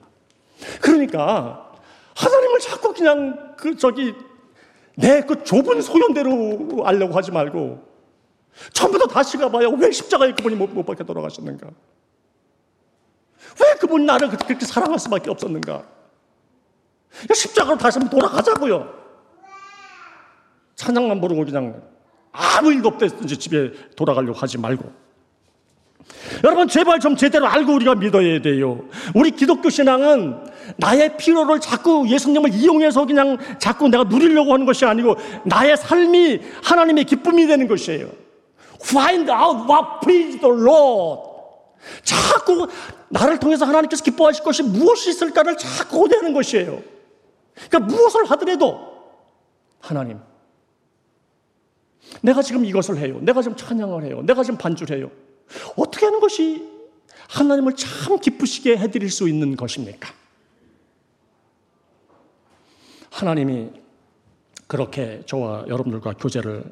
그러니까 0.80 1.72
하나님을 2.14 2.60
자꾸 2.60 2.94
그냥 2.94 3.54
그 3.56 3.76
저기 3.76 4.14
내 4.96 5.22
그 5.22 5.42
좁은 5.42 5.82
소견대로 5.82 6.84
알려고 6.84 7.14
하지 7.14 7.32
말고 7.32 7.82
처음부터 8.72 9.08
다시 9.08 9.36
가봐야 9.36 9.68
왜 9.76 9.90
십자가에 9.90 10.32
그분이 10.32 10.54
못, 10.54 10.70
못 10.70 10.86
박혀 10.86 11.02
돌아가셨는가? 11.02 11.68
왜 13.60 13.74
그분이 13.80 14.04
나를 14.04 14.28
그렇게 14.28 14.64
사랑할 14.64 14.98
수밖에 15.00 15.30
없었는가? 15.30 15.84
십자가로 17.34 17.76
다시 17.76 17.98
한번 17.98 18.18
돌아가자고요. 18.18 19.03
찬양만 20.76 21.20
부르고 21.20 21.44
그냥 21.44 21.82
아무 22.32 22.72
일도 22.72 22.88
없댔든지 22.88 23.36
집에 23.38 23.72
돌아가려고 23.96 24.38
하지 24.38 24.58
말고. 24.58 25.04
여러분, 26.42 26.68
제발 26.68 27.00
좀 27.00 27.16
제대로 27.16 27.46
알고 27.46 27.74
우리가 27.74 27.94
믿어야 27.94 28.40
돼요. 28.42 28.84
우리 29.14 29.30
기독교 29.30 29.70
신앙은 29.70 30.44
나의 30.76 31.16
필요를 31.16 31.60
자꾸 31.60 32.06
예수님을 32.08 32.52
이용해서 32.52 33.06
그냥 33.06 33.38
자꾸 33.58 33.88
내가 33.88 34.04
누리려고 34.04 34.52
하는 34.52 34.66
것이 34.66 34.84
아니고 34.84 35.16
나의 35.44 35.76
삶이 35.76 36.40
하나님의 36.62 37.04
기쁨이 37.04 37.46
되는 37.46 37.68
것이에요. 37.68 38.08
Find 38.82 39.30
out 39.30 39.70
what 39.70 40.00
please 40.02 40.40
the 40.40 40.52
Lord. 40.52 41.34
자꾸 42.02 42.68
나를 43.08 43.38
통해서 43.38 43.64
하나님께서 43.64 44.02
기뻐하실 44.02 44.42
것이 44.44 44.62
무엇이 44.62 45.10
있을까를 45.10 45.56
자꾸 45.56 46.00
고대하는 46.00 46.34
것이에요. 46.34 46.82
그러니까 47.68 47.78
무엇을 47.80 48.24
하더라도 48.30 48.80
하나님, 49.80 50.18
내가 52.22 52.42
지금 52.42 52.64
이것을 52.64 52.98
해요. 52.98 53.18
내가 53.20 53.42
지금 53.42 53.56
찬양을 53.56 54.04
해요. 54.04 54.22
내가 54.22 54.42
지금 54.42 54.58
반주를 54.58 54.98
해요. 54.98 55.10
어떻게 55.76 56.06
하는 56.06 56.20
것이 56.20 56.68
하나님을 57.28 57.74
참 57.76 58.18
기쁘시게 58.18 58.76
해드릴 58.76 59.10
수 59.10 59.28
있는 59.28 59.56
것입니까? 59.56 60.12
하나님이 63.10 63.70
그렇게 64.66 65.22
저와 65.26 65.66
여러분들과 65.68 66.14
교제를 66.14 66.64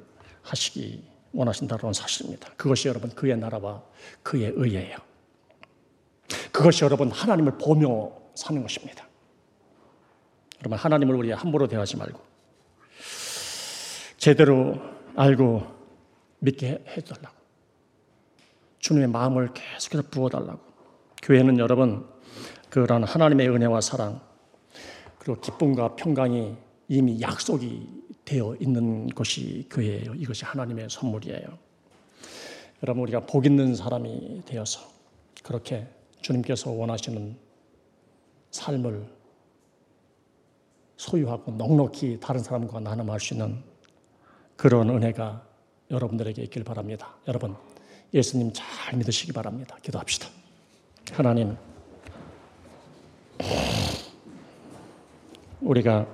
하시기 0.43 1.05
원하신다는 1.33 1.93
사실입니다. 1.93 2.51
그것이 2.57 2.89
여러분 2.89 3.11
그의 3.11 3.37
나라와 3.37 3.83
그의 4.23 4.53
의예요. 4.55 4.97
그것이 6.51 6.85
여러분 6.85 7.11
하나님을 7.11 7.59
보며 7.59 8.11
사는 8.35 8.61
것입니다. 8.61 9.07
여러분 10.61 10.79
하나님을 10.79 11.15
우리 11.15 11.33
함부로 11.33 11.67
대하지 11.67 11.97
말고 11.97 12.21
제대로 14.17 14.92
알고 15.15 15.63
믿게 16.39 16.85
해달라고 16.89 17.37
주님의 18.79 19.09
마음을 19.09 19.53
계속해서 19.55 20.09
부어달라고 20.11 20.61
교회는 21.23 21.59
여러분 21.59 22.07
그런 22.69 23.05
하나님의 23.05 23.49
은혜와 23.49 23.81
사랑 23.81 24.21
그리고 25.19 25.41
기쁨과 25.41 25.95
평강이 25.95 26.57
이미 26.89 27.21
약속이 27.21 28.03
되어 28.25 28.57
있는 28.61 29.09
것이 29.09 29.67
교회예요. 29.71 30.15
이것이 30.15 30.45
하나님의 30.45 30.89
선물이에요. 30.91 31.59
여러분 32.83 33.03
우리가 33.05 33.21
복 33.27 33.47
있는 33.47 33.75
사람이 33.75 34.43
되어서 34.47 34.81
그렇게 35.43 35.87
주님께서 36.21 36.71
원하시는 36.71 37.37
삶을 38.51 39.07
소유하고 40.97 41.53
넉넉히 41.53 42.19
다른 42.21 42.43
사람과 42.43 42.81
나눔할 42.81 43.21
수 43.21 43.35
있는 43.35 43.63
그런 44.63 44.91
은혜가 44.91 45.43
여러분들에게 45.91 46.41
있길 46.45 46.63
바랍니다. 46.63 47.17
여러분 47.27 47.57
예수님 48.15 48.53
잘 48.55 48.97
믿으시기 48.97 49.33
바랍니다. 49.33 49.77
기도합시다. 49.83 50.29
하나님 51.11 51.57
우리가 55.61 56.07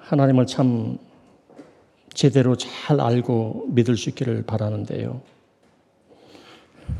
하나님을 0.00 0.46
참 0.46 0.98
제대로 2.12 2.56
잘 2.56 3.00
알고 3.00 3.66
믿을 3.68 3.96
수 3.96 4.08
있기를 4.08 4.42
바라는데요. 4.42 5.22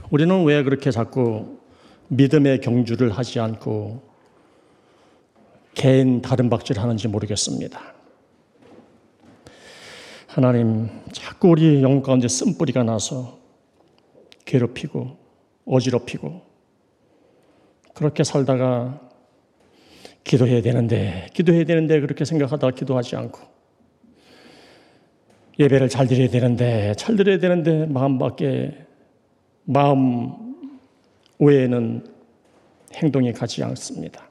우리는 0.09 0.45
왜 0.45 0.63
그렇게 0.63 0.93
자꾸 0.93 1.59
믿음의 2.07 2.61
경주를 2.61 3.11
하지 3.11 3.41
않고 3.41 4.09
개인 5.75 6.23
다른 6.23 6.49
박질 6.49 6.79
하는지 6.79 7.09
모르겠습니다. 7.09 7.96
하나님, 10.37 10.91
자꾸 11.13 11.49
우리 11.49 11.83
영혼 11.83 12.03
가운데 12.03 12.29
쓴뿌리가 12.29 12.83
나서 12.83 13.39
괴롭히고 14.45 15.17
어지럽히고 15.65 16.43
그렇게 17.95 18.23
살다가 18.23 19.01
기도해야 20.25 20.61
되는데, 20.61 21.29
기도해야 21.33 21.65
되는데 21.65 22.01
그렇게 22.01 22.27
생각하다가 22.27 22.75
기도하지 22.77 23.17
않고 23.17 23.41
예배를 25.59 25.89
잘 25.89 26.07
드려야 26.07 26.29
되는데, 26.29 26.93
잘 26.99 27.17
드려야 27.17 27.39
되는데 27.39 27.87
마음 27.87 28.19
밖에 28.19 28.77
마음 29.65 30.55
외에는 31.39 32.07
행동이 32.93 33.33
가지 33.33 33.65
않습니다. 33.65 34.29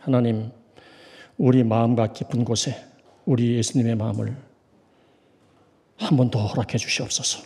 하나님, 0.00 0.50
우리 1.38 1.64
마음과 1.64 2.12
깊은 2.12 2.44
곳에 2.44 2.76
우리 3.24 3.56
예수님의 3.56 3.94
마음을 3.94 4.49
한 6.10 6.16
번 6.16 6.28
더 6.28 6.44
허락해 6.44 6.76
주시옵소서. 6.76 7.44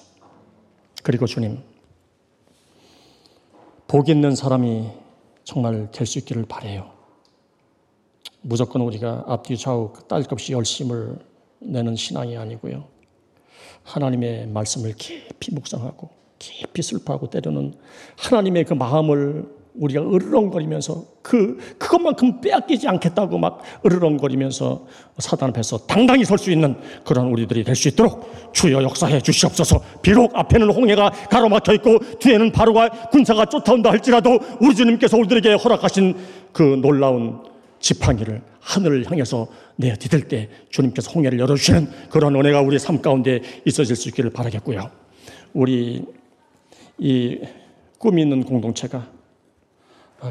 그리고 1.03 1.27
주님, 1.27 1.62
복 3.87 4.09
있는 4.09 4.35
사람이 4.35 4.88
정말 5.44 5.90
될 5.92 6.07
수 6.07 6.18
있기를 6.18 6.46
바래요. 6.46 6.90
무조건 8.40 8.81
우리가 8.81 9.24
앞뒤 9.27 9.59
좌우 9.59 9.92
딸것이 10.09 10.55
열심을 10.55 11.18
내는 11.61 11.94
신앙이 11.94 12.38
아니고요. 12.38 12.88
하나님의 13.83 14.46
말씀을 14.46 14.94
깊이 14.94 15.53
묵상하고 15.55 16.09
깊이 16.38 16.81
슬퍼하고 16.81 17.29
때로는 17.29 17.74
하나님의 18.16 18.64
그 18.64 18.72
마음을 18.72 19.54
우리가 19.75 20.01
으르렁거리면서 20.03 21.05
그 21.21 21.59
그것만큼 21.79 22.41
빼앗기지 22.41 22.87
않겠다고 22.87 23.39
막 23.39 23.61
으르렁거리면서 23.85 24.87
사단 25.19 25.51
앞에서 25.51 25.79
당당히 25.87 26.25
설 26.25 26.39
수 26.39 26.53
있는 26.53 26.77
그런 27.05 27.27
우리들이 27.27 27.65
될 27.65 27.75
수 27.75 27.89
있도록 27.89 28.53
주여 28.53 28.83
역사해 28.85 29.21
주시옵소서. 29.21 29.83
비록 30.01 30.31
앞에는 30.35 30.71
홍해가 30.71 31.11
가로막혀 31.31 31.75
있고 31.75 31.99
뒤에는 32.21 32.53
바로가 32.53 32.89
군사가 33.11 33.47
쫓아온다 33.47 33.91
할지라도 33.91 34.39
우리 34.61 34.75
주님께서 34.77 35.17
우리들에게 35.17 35.55
허락하신 35.55 36.17
그 36.53 36.63
놀라운 36.81 37.41
지팡이를 37.81 38.43
하늘을 38.61 39.11
향해서 39.11 39.49
내디딜 39.77 40.29
때 40.29 40.49
주님께서 40.71 41.11
홍해를 41.11 41.38
열어주시는 41.40 41.88
그런 42.11 42.37
은혜가 42.37 42.61
우리 42.61 42.79
삶 42.79 43.03
가운데 43.03 43.40
있어질 43.65 43.96
수 43.96 44.09
있기를 44.09 44.31
바라겠고요. 44.31 44.88
우리 45.53 46.05
이 46.98 47.38
꿈이 47.98 48.23
있는 48.23 48.44
공동체가 48.44 49.13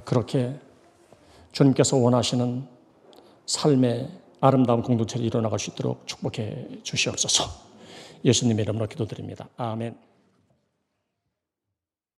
그렇게 0.02 0.60
주님께서 1.52 1.98
원하시는 1.98 2.68
삶의 3.46 4.10
아름다운 4.42 4.82
공동체를 4.82 5.26
이뤄나갈 5.26 5.60
수 5.60 5.70
있도록 5.72 6.06
축복해 6.08 6.68
주시옵소서. 6.84 7.46
예수님의 8.26 8.64
이름으로 8.64 8.88
기도드립니다. 8.88 9.48
아멘. 9.58 10.13